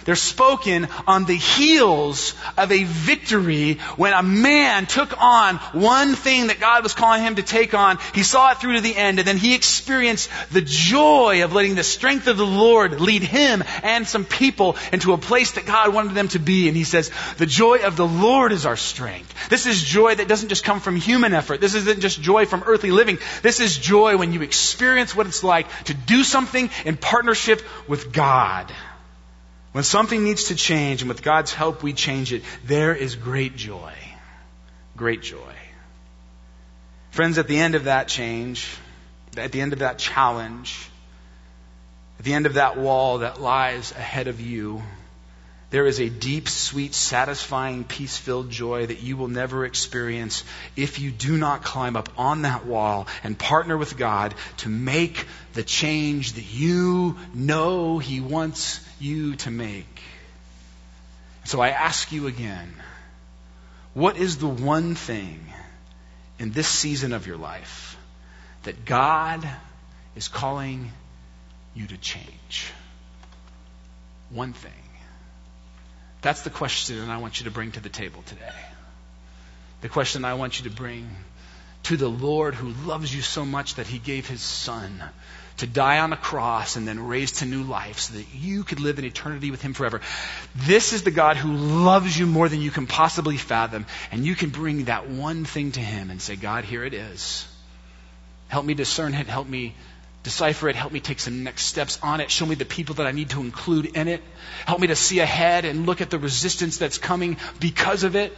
They're 0.06 0.16
spoken 0.16 0.88
on 1.06 1.24
the 1.24 1.36
heels 1.36 2.34
of 2.56 2.72
a 2.72 2.84
victory 2.84 3.74
when 3.96 4.12
a 4.12 4.22
man 4.22 4.86
took 4.86 5.20
on 5.20 5.56
one 5.72 6.14
thing 6.14 6.46
that 6.46 6.60
God 6.60 6.84
was 6.84 6.94
calling 6.94 7.22
him 7.22 7.34
to 7.34 7.42
take 7.42 7.74
on. 7.74 7.98
He 8.14 8.22
saw 8.22 8.52
it 8.52 8.58
through 8.58 8.74
to 8.74 8.80
the 8.80 8.96
end, 8.96 9.18
and 9.18 9.26
then 9.26 9.36
he 9.36 9.54
experienced 9.54 10.30
the 10.52 10.62
joy 10.62 11.44
of 11.44 11.52
letting 11.52 11.74
the 11.74 11.82
strength 11.82 12.28
of 12.28 12.36
the 12.36 12.46
Lord 12.46 13.00
lead 13.00 13.22
him 13.22 13.64
and 13.82 14.06
some 14.06 14.24
people 14.24 14.76
into 14.92 15.12
a 15.12 15.18
place 15.18 15.52
that 15.52 15.66
God 15.66 15.92
wanted 15.92 16.14
them 16.14 16.28
to 16.28 16.38
be. 16.38 16.68
And 16.68 16.76
he 16.76 16.84
says, 16.84 17.10
The 17.38 17.46
joy 17.46 17.84
of 17.84 17.96
the 17.96 18.06
Lord 18.06 18.52
is 18.52 18.64
our 18.64 18.76
strength. 18.76 19.50
This 19.50 19.66
is 19.66 19.82
joy 19.82 20.14
that 20.14 20.28
doesn't 20.28 20.50
just 20.50 20.64
come 20.64 20.78
from 20.78 20.96
human 20.96 21.34
effort. 21.34 21.60
This 21.60 21.74
isn't 21.74 22.00
just 22.00 22.22
joy 22.22 22.46
from 22.46 22.62
earthly 22.64 22.92
living. 22.92 23.18
This 23.42 23.58
is 23.58 23.76
joy 23.76 24.16
when 24.16 24.32
you 24.32 24.42
experience 24.42 25.16
what 25.16 25.26
it's 25.26 25.42
like 25.42 25.66
to 25.84 25.94
do 25.94 26.22
something 26.22 26.70
in 26.84 26.96
partnership 26.96 27.60
with 27.88 28.12
God. 28.12 28.72
When 29.76 29.84
something 29.84 30.24
needs 30.24 30.44
to 30.44 30.54
change, 30.54 31.02
and 31.02 31.08
with 31.10 31.22
God's 31.22 31.52
help 31.52 31.82
we 31.82 31.92
change 31.92 32.32
it, 32.32 32.42
there 32.64 32.94
is 32.94 33.14
great 33.14 33.56
joy. 33.56 33.92
Great 34.96 35.20
joy. 35.20 35.54
Friends, 37.10 37.36
at 37.36 37.46
the 37.46 37.58
end 37.58 37.74
of 37.74 37.84
that 37.84 38.08
change, 38.08 38.74
at 39.36 39.52
the 39.52 39.60
end 39.60 39.74
of 39.74 39.80
that 39.80 39.98
challenge, 39.98 40.88
at 42.18 42.24
the 42.24 42.32
end 42.32 42.46
of 42.46 42.54
that 42.54 42.78
wall 42.78 43.18
that 43.18 43.38
lies 43.38 43.92
ahead 43.92 44.28
of 44.28 44.40
you, 44.40 44.82
there 45.70 45.86
is 45.86 46.00
a 46.00 46.08
deep, 46.08 46.48
sweet, 46.48 46.94
satisfying, 46.94 47.82
peace 47.82 48.16
filled 48.16 48.50
joy 48.50 48.86
that 48.86 49.02
you 49.02 49.16
will 49.16 49.28
never 49.28 49.64
experience 49.64 50.44
if 50.76 51.00
you 51.00 51.10
do 51.10 51.36
not 51.36 51.64
climb 51.64 51.96
up 51.96 52.08
on 52.16 52.42
that 52.42 52.66
wall 52.66 53.08
and 53.24 53.36
partner 53.36 53.76
with 53.76 53.96
God 53.96 54.34
to 54.58 54.68
make 54.68 55.26
the 55.54 55.64
change 55.64 56.34
that 56.34 56.44
you 56.44 57.16
know 57.34 57.98
He 57.98 58.20
wants 58.20 58.80
you 59.00 59.34
to 59.36 59.50
make. 59.50 60.00
So 61.44 61.60
I 61.60 61.70
ask 61.70 62.12
you 62.12 62.28
again 62.28 62.72
what 63.92 64.18
is 64.18 64.36
the 64.36 64.48
one 64.48 64.94
thing 64.94 65.40
in 66.38 66.52
this 66.52 66.68
season 66.68 67.12
of 67.12 67.26
your 67.26 67.38
life 67.38 67.96
that 68.64 68.84
God 68.84 69.48
is 70.14 70.28
calling 70.28 70.92
you 71.74 71.86
to 71.86 71.96
change? 71.96 72.72
One 74.28 74.52
thing. 74.52 74.85
That's 76.22 76.42
the 76.42 76.50
question 76.50 77.08
I 77.10 77.18
want 77.18 77.40
you 77.40 77.44
to 77.44 77.50
bring 77.50 77.72
to 77.72 77.80
the 77.80 77.88
table 77.88 78.22
today. 78.26 78.52
The 79.80 79.88
question 79.88 80.24
I 80.24 80.34
want 80.34 80.58
you 80.58 80.68
to 80.70 80.74
bring 80.74 81.08
to 81.84 81.96
the 81.96 82.08
Lord 82.08 82.54
who 82.54 82.68
loves 82.88 83.14
you 83.14 83.22
so 83.22 83.44
much 83.44 83.76
that 83.76 83.86
he 83.86 83.98
gave 83.98 84.26
his 84.26 84.40
son 84.40 85.02
to 85.58 85.66
die 85.66 86.00
on 86.00 86.12
a 86.12 86.16
cross 86.16 86.76
and 86.76 86.86
then 86.86 87.06
raise 87.06 87.32
to 87.32 87.46
new 87.46 87.62
life 87.62 87.98
so 87.98 88.14
that 88.14 88.26
you 88.34 88.62
could 88.62 88.80
live 88.80 88.98
in 88.98 89.04
eternity 89.04 89.50
with 89.50 89.62
Him 89.62 89.72
forever. 89.72 90.00
This 90.54 90.92
is 90.92 91.02
the 91.02 91.10
God 91.10 91.36
who 91.36 91.52
loves 91.52 92.18
you 92.18 92.26
more 92.26 92.48
than 92.48 92.60
you 92.60 92.70
can 92.70 92.86
possibly 92.86 93.36
fathom. 93.36 93.86
And 94.12 94.26
you 94.26 94.34
can 94.34 94.50
bring 94.50 94.84
that 94.84 95.08
one 95.08 95.44
thing 95.44 95.72
to 95.72 95.80
Him 95.80 96.10
and 96.10 96.20
say, 96.20 96.36
God, 96.36 96.64
here 96.64 96.84
it 96.84 96.92
is. 96.92 97.48
Help 98.48 98.66
me 98.66 98.74
discern 98.74 99.14
it. 99.14 99.26
Help 99.26 99.48
me 99.48 99.74
decipher 100.26 100.68
it. 100.68 100.74
Help 100.74 100.92
me 100.92 100.98
take 100.98 101.20
some 101.20 101.44
next 101.44 101.66
steps 101.66 102.00
on 102.02 102.20
it. 102.20 102.32
Show 102.32 102.46
me 102.46 102.56
the 102.56 102.64
people 102.64 102.96
that 102.96 103.06
I 103.06 103.12
need 103.12 103.30
to 103.30 103.40
include 103.40 103.86
in 103.96 104.08
it. 104.08 104.20
Help 104.66 104.80
me 104.80 104.88
to 104.88 104.96
see 104.96 105.20
ahead 105.20 105.64
and 105.64 105.86
look 105.86 106.00
at 106.00 106.10
the 106.10 106.18
resistance 106.18 106.78
that's 106.78 106.98
coming 106.98 107.36
because 107.60 108.02
of 108.02 108.16
it. 108.16 108.36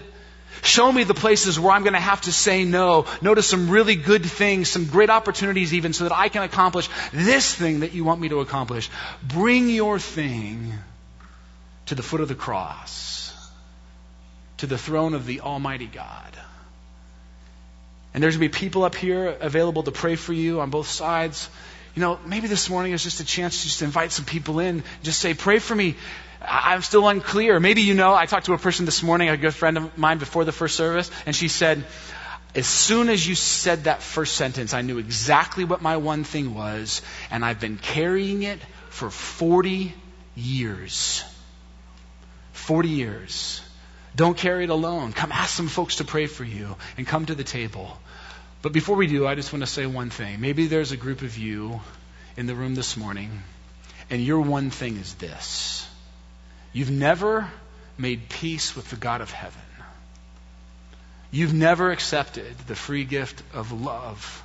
Show 0.62 0.92
me 0.92 1.04
the 1.04 1.14
places 1.14 1.58
where 1.58 1.72
I'm 1.72 1.84
going 1.84 1.94
to 1.94 2.00
have 2.00 2.20
to 2.22 2.32
say 2.32 2.64
no. 2.64 3.06
Notice 3.22 3.48
some 3.48 3.70
really 3.70 3.94
good 3.94 4.26
things, 4.26 4.68
some 4.68 4.84
great 4.84 5.08
opportunities 5.08 5.72
even, 5.72 5.94
so 5.94 6.04
that 6.04 6.12
I 6.12 6.28
can 6.28 6.42
accomplish 6.42 6.90
this 7.10 7.54
thing 7.54 7.80
that 7.80 7.94
you 7.94 8.04
want 8.04 8.20
me 8.20 8.28
to 8.28 8.40
accomplish. 8.40 8.90
Bring 9.22 9.70
your 9.70 9.98
thing 9.98 10.74
to 11.86 11.94
the 11.94 12.02
foot 12.02 12.20
of 12.20 12.28
the 12.28 12.34
cross, 12.34 13.34
to 14.58 14.66
the 14.66 14.76
throne 14.76 15.14
of 15.14 15.24
the 15.24 15.40
Almighty 15.40 15.86
God. 15.86 16.36
And 18.12 18.22
there's 18.22 18.36
going 18.36 18.50
to 18.50 18.58
be 18.58 18.60
people 18.60 18.84
up 18.84 18.94
here 18.94 19.28
available 19.40 19.84
to 19.84 19.92
pray 19.92 20.16
for 20.16 20.34
you 20.34 20.60
on 20.60 20.68
both 20.68 20.88
sides. 20.88 21.48
You 21.98 22.04
know, 22.04 22.20
maybe 22.24 22.46
this 22.46 22.70
morning 22.70 22.92
is 22.92 23.02
just 23.02 23.18
a 23.18 23.24
chance 23.24 23.62
to 23.62 23.64
just 23.64 23.82
invite 23.82 24.12
some 24.12 24.24
people 24.24 24.60
in. 24.60 24.84
Just 25.02 25.18
say, 25.18 25.34
pray 25.34 25.58
for 25.58 25.74
me. 25.74 25.96
I'm 26.40 26.80
still 26.82 27.08
unclear. 27.08 27.58
Maybe 27.58 27.82
you 27.82 27.94
know, 27.94 28.14
I 28.14 28.26
talked 28.26 28.46
to 28.46 28.52
a 28.52 28.56
person 28.58 28.84
this 28.84 29.02
morning, 29.02 29.30
a 29.30 29.36
good 29.36 29.52
friend 29.52 29.76
of 29.76 29.98
mine 29.98 30.18
before 30.18 30.44
the 30.44 30.52
first 30.52 30.76
service, 30.76 31.10
and 31.26 31.34
she 31.34 31.48
said, 31.48 31.84
as 32.54 32.68
soon 32.68 33.08
as 33.08 33.26
you 33.26 33.34
said 33.34 33.82
that 33.84 34.00
first 34.00 34.36
sentence, 34.36 34.74
I 34.74 34.82
knew 34.82 34.98
exactly 34.98 35.64
what 35.64 35.82
my 35.82 35.96
one 35.96 36.22
thing 36.22 36.54
was, 36.54 37.02
and 37.32 37.44
I've 37.44 37.58
been 37.58 37.78
carrying 37.78 38.44
it 38.44 38.60
for 38.90 39.10
40 39.10 39.92
years. 40.36 41.24
40 42.52 42.90
years. 42.90 43.60
Don't 44.14 44.36
carry 44.36 44.62
it 44.62 44.70
alone. 44.70 45.12
Come 45.12 45.32
ask 45.32 45.52
some 45.52 45.66
folks 45.66 45.96
to 45.96 46.04
pray 46.04 46.26
for 46.26 46.44
you 46.44 46.76
and 46.96 47.08
come 47.08 47.26
to 47.26 47.34
the 47.34 47.42
table. 47.42 47.98
But 48.60 48.72
before 48.72 48.96
we 48.96 49.06
do, 49.06 49.26
I 49.26 49.34
just 49.34 49.52
want 49.52 49.62
to 49.62 49.70
say 49.70 49.86
one 49.86 50.10
thing. 50.10 50.40
Maybe 50.40 50.66
there's 50.66 50.92
a 50.92 50.96
group 50.96 51.22
of 51.22 51.38
you 51.38 51.80
in 52.36 52.46
the 52.46 52.54
room 52.54 52.74
this 52.74 52.96
morning, 52.96 53.42
and 54.10 54.22
your 54.22 54.40
one 54.40 54.70
thing 54.70 54.96
is 54.96 55.14
this 55.14 55.88
You've 56.72 56.90
never 56.90 57.50
made 57.96 58.28
peace 58.28 58.74
with 58.74 58.90
the 58.90 58.96
God 58.96 59.20
of 59.20 59.30
heaven. 59.30 59.60
You've 61.30 61.54
never 61.54 61.90
accepted 61.90 62.56
the 62.66 62.74
free 62.74 63.04
gift 63.04 63.42
of 63.52 63.70
love 63.70 64.42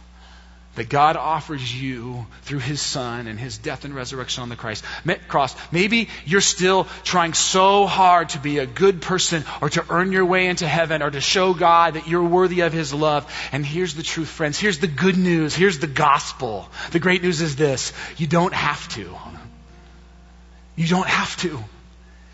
that 0.76 0.90
God 0.90 1.16
offers 1.16 1.82
you 1.82 2.26
through 2.44 2.60
His 2.60 2.82
Son 2.82 3.28
and 3.28 3.40
His 3.40 3.58
death 3.58 3.86
and 3.86 3.96
resurrection 3.96 4.44
on 4.44 4.50
the 4.50 4.56
Christ, 4.56 4.84
cross. 5.28 5.56
Maybe 5.72 6.10
you're 6.26 6.42
still 6.42 6.88
trying 7.04 7.34
so 7.34 7.86
hard 7.86 8.30
to 8.30 8.40
be 8.40 8.60
a 8.60 8.66
good 8.66 9.02
person 9.02 9.44
or 9.62 9.70
to 9.70 9.86
earn 9.90 10.12
your 10.12 10.26
way 10.26 10.48
into 10.48 10.68
heaven 10.68 11.02
or 11.02 11.12
to 11.12 11.22
show 11.22 11.54
God 11.54 11.94
that 11.94 12.08
you're 12.08 12.24
worthy 12.24 12.62
of 12.62 12.74
His 12.74 12.94
love. 12.94 13.32
And 13.52 13.66
here's 13.66 13.94
the 13.94 14.04
truth, 14.04 14.30
friends. 14.30 14.60
Here's 14.60 14.80
the 14.80 14.88
good 14.88 15.18
news. 15.18 15.56
Here's 15.56 15.80
the 15.80 15.88
gospel. 15.88 16.70
The 16.92 17.00
great 17.00 17.22
news 17.22 17.42
is 17.42 17.56
this. 17.56 17.94
You 18.18 18.28
don't 18.28 18.54
have 18.54 18.88
to. 18.90 19.16
You 20.76 20.88
don't 20.88 21.08
have 21.08 21.38
to. 21.38 21.64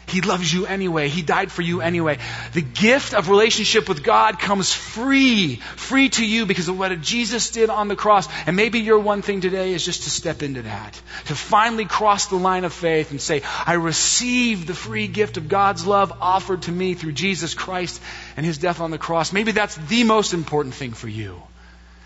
He 0.09 0.21
loves 0.21 0.51
you 0.51 0.65
anyway. 0.65 1.09
He 1.09 1.21
died 1.21 1.51
for 1.51 1.61
you 1.61 1.81
anyway. 1.81 2.17
The 2.53 2.61
gift 2.61 3.13
of 3.13 3.29
relationship 3.29 3.87
with 3.87 4.03
God 4.03 4.39
comes 4.39 4.73
free, 4.73 5.57
free 5.75 6.09
to 6.09 6.25
you 6.25 6.45
because 6.45 6.67
of 6.67 6.77
what 6.77 6.99
Jesus 7.01 7.51
did 7.51 7.69
on 7.69 7.87
the 7.87 7.95
cross. 7.95 8.27
And 8.45 8.55
maybe 8.55 8.79
your 8.79 8.99
one 8.99 9.21
thing 9.21 9.41
today 9.41 9.73
is 9.73 9.85
just 9.85 10.03
to 10.03 10.09
step 10.09 10.43
into 10.43 10.63
that, 10.63 10.93
to 11.25 11.35
finally 11.35 11.85
cross 11.85 12.27
the 12.27 12.35
line 12.35 12.63
of 12.63 12.73
faith 12.73 13.11
and 13.11 13.21
say, 13.21 13.41
I 13.65 13.73
receive 13.73 14.65
the 14.65 14.73
free 14.73 15.07
gift 15.07 15.37
of 15.37 15.47
God's 15.47 15.85
love 15.85 16.11
offered 16.21 16.63
to 16.63 16.71
me 16.71 16.93
through 16.93 17.13
Jesus 17.13 17.53
Christ 17.53 18.01
and 18.35 18.45
his 18.45 18.57
death 18.57 18.81
on 18.81 18.91
the 18.91 18.97
cross. 18.97 19.31
Maybe 19.31 19.51
that's 19.51 19.75
the 19.75 20.03
most 20.03 20.33
important 20.33 20.73
thing 20.73 20.93
for 20.93 21.07
you. 21.07 21.41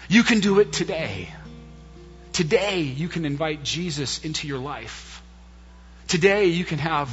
You 0.10 0.24
can 0.24 0.40
do 0.40 0.60
it 0.60 0.74
today. 0.74 1.30
Today, 2.34 2.82
you 2.82 3.08
can 3.08 3.26
invite 3.26 3.64
Jesus 3.64 4.26
into 4.26 4.48
your 4.48 4.60
life. 4.60 5.22
Today, 6.08 6.46
you 6.46 6.66
can 6.66 6.80
have 6.80 7.10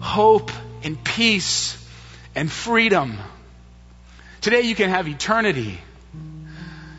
hope 0.00 0.50
and 0.82 1.02
peace 1.02 1.76
and 2.34 2.50
freedom. 2.50 3.18
Today 4.40 4.62
you 4.62 4.74
can 4.74 4.90
have 4.90 5.08
eternity. 5.08 5.80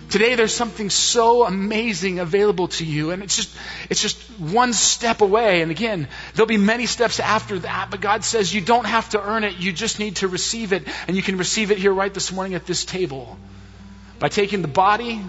Today 0.09 0.35
there's 0.35 0.53
something 0.53 0.89
so 0.89 1.45
amazing 1.45 2.19
available 2.19 2.67
to 2.69 2.85
you 2.85 3.11
and 3.11 3.23
it's 3.23 3.35
just 3.35 3.55
it's 3.89 4.01
just 4.01 4.17
one 4.39 4.71
step 4.71 5.21
away 5.21 5.61
and 5.61 5.71
again 5.71 6.07
there'll 6.33 6.47
be 6.47 6.57
many 6.57 6.85
steps 6.85 7.19
after 7.19 7.59
that 7.59 7.89
but 7.89 8.01
God 8.01 8.23
says 8.23 8.53
you 8.53 8.61
don't 8.61 8.85
have 8.85 9.09
to 9.09 9.21
earn 9.21 9.43
it 9.43 9.57
you 9.57 9.73
just 9.73 9.99
need 9.99 10.17
to 10.17 10.27
receive 10.27 10.73
it 10.73 10.83
and 11.07 11.17
you 11.17 11.23
can 11.23 11.37
receive 11.37 11.71
it 11.71 11.79
here 11.79 11.91
right 11.91 12.13
this 12.13 12.31
morning 12.31 12.53
at 12.53 12.65
this 12.65 12.85
table 12.85 13.37
by 14.19 14.29
taking 14.29 14.61
the 14.61 14.67
body 14.67 15.21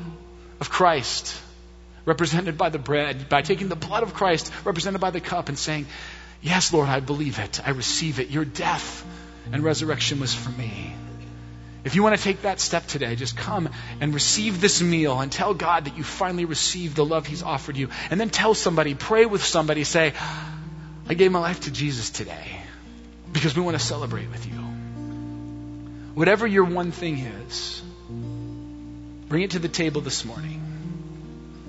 of 0.61 0.71
Christ 0.71 1.35
represented 2.05 2.59
by 2.59 2.69
the 2.69 2.79
bread 2.79 3.29
by 3.29 3.43
taking 3.43 3.69
the 3.69 3.77
blood 3.77 4.03
of 4.03 4.13
Christ 4.13 4.53
represented 4.65 5.01
by 5.01 5.11
the 5.11 5.21
cup 5.21 5.49
and 5.49 5.59
saying 5.59 5.87
Yes, 6.43 6.73
Lord, 6.73 6.89
I 6.89 7.01
believe 7.01 7.39
it. 7.39 7.61
I 7.67 7.71
receive 7.71 8.21
it. 8.21 8.31
Your 8.31 8.45
death 8.45 9.05
and 9.53 9.63
resurrection 9.63 10.21
was 10.21 10.35
for 10.35 10.51
me. 10.51 10.95
If 11.85 11.95
you 11.95 12.03
want 12.03 12.17
to 12.17 12.23
take 12.23 12.43
that 12.43 12.59
step 12.59 12.87
today, 12.87 13.15
just 13.15 13.37
come 13.37 13.69
and 14.01 14.13
receive 14.13 14.61
this 14.61 14.83
meal 14.83 15.21
and 15.21 15.31
tell 15.31 15.55
God 15.55 15.85
that 15.85 15.97
you 15.97 16.03
finally 16.03 16.45
received 16.45 16.97
the 16.97 17.05
love 17.05 17.27
He's 17.27 17.45
offered 17.45 17.77
you. 17.77 17.91
And 18.11 18.21
then 18.21 18.29
tell 18.29 18.55
somebody, 18.55 18.95
pray 18.95 19.25
with 19.25 19.45
somebody, 19.45 19.85
say, 19.85 20.13
I 21.09 21.15
gave 21.15 21.31
my 21.31 21.39
life 21.39 21.61
to 21.61 21.71
Jesus 21.71 22.11
today 22.11 22.61
because 23.33 23.55
we 23.57 23.63
want 23.63 23.79
to 23.79 23.85
celebrate 23.85 24.29
with 24.31 24.47
you. 24.47 24.55
Whatever 26.15 26.47
your 26.47 26.65
one 26.65 26.91
thing 26.91 27.19
is, 27.19 27.83
bring 29.29 29.43
it 29.43 29.53
to 29.53 29.61
the 29.61 29.69
table 29.69 30.01
this 30.01 30.25
morning. 30.25 30.61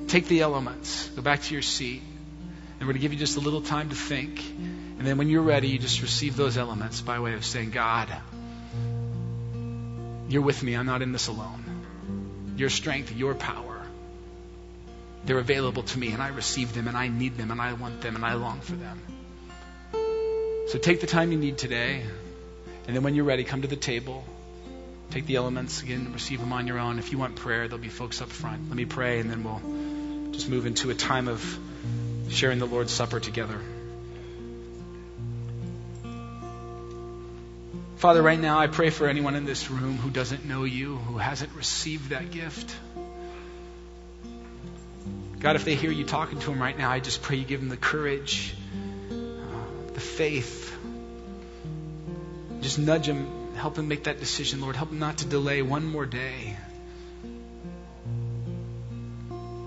Take 0.08 0.28
the 0.28 0.42
elements, 0.42 1.10
go 1.10 1.22
back 1.22 1.44
to 1.44 1.54
your 1.54 1.62
seat, 1.62 2.02
and 2.80 2.82
we're 2.82 2.94
going 2.94 2.96
to 2.96 3.00
give 3.00 3.14
you 3.14 3.20
just 3.20 3.38
a 3.38 3.40
little 3.40 3.62
time 3.62 3.90
to 3.90 3.96
think. 3.96 4.40
And 4.40 5.02
then 5.02 5.18
when 5.18 5.30
you're 5.30 5.42
ready, 5.42 5.68
you 5.70 5.80
just 5.80 6.02
receive 6.02 6.36
those 6.36 6.58
elements 6.58 7.02
by 7.02 7.20
way 7.20 7.34
of 7.34 7.46
saying, 7.46 7.72
God, 7.72 8.10
you're 10.30 10.42
with 10.42 10.62
me. 10.62 10.76
I'm 10.76 10.86
not 10.86 11.02
in 11.02 11.12
this 11.12 11.28
alone. 11.28 12.56
Your 12.58 12.70
strength, 12.70 13.16
your 13.16 13.36
power, 13.36 13.82
they're 15.26 15.40
available 15.40 15.84
to 15.84 16.00
me, 16.00 16.14
and 16.14 16.24
I 16.24 16.30
receive 16.30 16.74
them, 16.74 16.88
and 16.88 16.98
I 16.98 17.10
need 17.10 17.38
them, 17.38 17.52
and 17.52 17.60
I 17.60 17.74
want 17.74 18.02
them, 18.02 18.16
and 18.16 18.24
I 18.24 18.36
long 18.36 18.62
for 18.62 18.74
them. 18.74 19.02
So 20.70 20.80
take 20.80 21.02
the 21.02 21.08
time 21.08 21.32
you 21.32 21.38
need 21.38 21.58
today, 21.58 22.04
and 22.88 22.96
then 22.96 23.04
when 23.04 23.14
you're 23.14 23.26
ready, 23.26 23.44
come 23.44 23.62
to 23.62 23.68
the 23.68 23.76
table. 23.76 24.24
Take 25.12 25.26
the 25.26 25.36
elements 25.36 25.82
again, 25.84 26.12
receive 26.14 26.40
them 26.40 26.52
on 26.52 26.68
your 26.68 26.80
own. 26.80 27.00
If 27.00 27.12
you 27.12 27.18
want 27.18 27.36
prayer, 27.36 27.68
there'll 27.68 27.82
be 27.82 27.90
folks 27.90 28.22
up 28.22 28.30
front. 28.30 28.68
Let 28.70 28.76
me 28.76 28.86
pray, 28.86 29.20
and 29.20 29.30
then 29.30 29.44
we'll 29.44 30.32
just 30.32 30.50
move 30.50 30.66
into 30.66 30.90
a 30.90 30.96
time 30.96 31.28
of 31.28 31.42
sharing 32.30 32.60
the 32.60 32.66
Lord's 32.66 32.92
Supper 32.92 33.20
together. 33.20 33.60
Father, 37.98 38.22
right 38.22 38.40
now 38.40 38.60
I 38.60 38.68
pray 38.68 38.90
for 38.90 39.08
anyone 39.08 39.36
in 39.36 39.46
this 39.46 39.72
room 39.72 39.98
who 39.98 40.10
doesn't 40.10 40.46
know 40.46 40.64
you, 40.64 40.98
who 40.98 41.18
hasn't 41.18 41.52
received 41.54 42.10
that 42.10 42.32
gift. 42.32 42.76
God, 45.40 45.56
if 45.56 45.66
they 45.66 45.76
hear 45.76 45.92
you 45.92 46.04
talking 46.04 46.40
to 46.40 46.50
them 46.50 46.62
right 46.62 46.78
now, 46.78 46.92
I 46.92 47.00
just 47.00 47.22
pray 47.22 47.38
you 47.38 47.46
give 47.46 47.60
them 47.60 47.70
the 47.70 47.78
courage, 47.78 48.56
uh, 49.12 49.14
the 49.94 50.00
faith. 50.00 50.76
Just 52.62 52.80
nudge 52.80 53.08
them 53.08 53.48
Help 53.58 53.76
him 53.80 53.88
make 53.88 54.04
that 54.04 54.20
decision, 54.20 54.62
Lord. 54.62 54.76
Help 54.76 54.92
him 54.92 55.00
not 55.00 55.18
to 55.18 55.26
delay 55.26 55.64
one 55.64 55.84
more 55.84 56.06
day. 56.06 56.56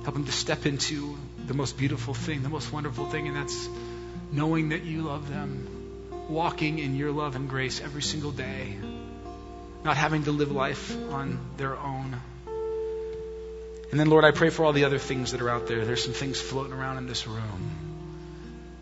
Help 0.05 0.15
him 0.15 0.25
to 0.25 0.33
step 0.33 0.65
into 0.65 1.19
the 1.47 1.55
most 1.55 1.77
beautiful 1.77 2.15
thing, 2.15 2.43
the 2.43 2.49
most 2.49 2.73
wonderful 2.73 3.07
thing, 3.07 3.27
and 3.27 3.37
that's 3.37 3.69
knowing 4.33 4.71
that 4.71 4.85
you 4.85 5.03
love 5.03 5.29
them, 5.29 5.67
walking 6.29 6.79
in 6.79 6.95
your 6.95 7.11
love 7.11 7.37
and 7.37 7.49
grace 7.49 7.81
every 7.81 8.03
single 8.03 8.31
day, 8.31 8.79
not 9.85 9.97
having 9.97 10.25
to 10.25 10.31
live 10.31 10.53
life 10.53 10.97
on 11.13 11.39
their 11.57 11.77
own. 11.77 12.17
And 13.91 13.99
then, 13.99 14.09
Lord, 14.09 14.25
I 14.25 14.31
pray 14.31 14.51
for 14.51 14.65
all 14.65 14.73
the 14.73 14.85
other 14.85 14.99
things 14.99 15.33
that 15.33 15.43
are 15.43 15.51
out 15.51 15.67
there. 15.67 15.85
There's 15.85 16.05
some 16.05 16.13
things 16.13 16.41
floating 16.41 16.73
around 16.73 16.99
in 16.99 17.07
this 17.07 17.27
room. 17.27 17.71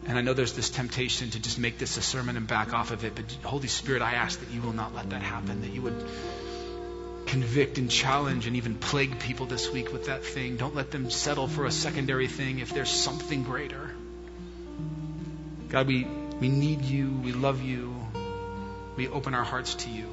And 0.07 0.19
I 0.19 0.23
know 0.23 0.35
there's 0.35 0.55
this 0.55 0.71
temptation 0.71 1.31
to 1.31 1.41
just 1.41 1.59
make 1.59 1.79
this 1.79 1.97
a 1.97 2.03
sermon 2.03 2.37
and 2.37 2.47
back 2.47 2.73
off 2.73 2.91
of 2.91 3.05
it, 3.05 3.15
but 3.15 3.31
Holy 3.43 3.69
Spirit, 3.69 4.03
I 4.03 4.13
ask 4.13 4.41
that 4.41 4.51
you 4.51 4.63
will 4.63 4.73
not 4.73 4.95
let 4.95 5.11
that 5.11 5.23
happen, 5.23 5.63
that 5.63 5.71
you 5.71 5.83
would 5.83 6.07
convict 7.29 7.79
and 7.79 7.91
challenge 7.91 8.47
and 8.47 8.57
even 8.57 8.75
plague 8.75 9.19
people 9.21 9.47
this 9.47 9.71
week 9.71 9.93
with 9.93 10.07
that 10.07 10.25
thing. 10.25 10.57
Don't 10.57 10.75
let 10.75 10.91
them 10.91 11.11
settle 11.11 11.47
for 11.47 11.67
a 11.67 11.71
secondary 11.71 12.27
thing 12.27 12.59
if 12.59 12.75
there's 12.75 12.91
something 12.91 13.45
greater. 13.45 13.91
God, 15.69 15.87
we, 15.87 16.05
we 16.41 16.49
need 16.49 16.83
you. 16.83 17.11
We 17.23 17.33
love 17.33 17.63
you. 17.63 17.95
We 18.97 19.09
open 19.09 19.35
our 19.35 19.45
hearts 19.45 19.75
to 19.77 19.91
you. 19.91 20.07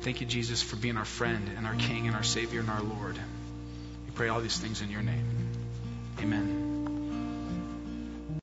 Thank 0.00 0.20
you, 0.20 0.26
Jesus, 0.26 0.60
for 0.60 0.76
being 0.76 0.96
our 0.96 1.04
friend 1.04 1.48
and 1.56 1.66
our 1.66 1.76
King 1.76 2.08
and 2.08 2.16
our 2.16 2.24
Savior 2.24 2.60
and 2.60 2.68
our 2.68 2.82
Lord. 2.82 3.16
We 4.06 4.12
pray 4.14 4.28
all 4.28 4.40
these 4.40 4.58
things 4.58 4.82
in 4.82 4.90
your 4.90 5.02
name. 5.02 5.24
Amen. 6.20 6.61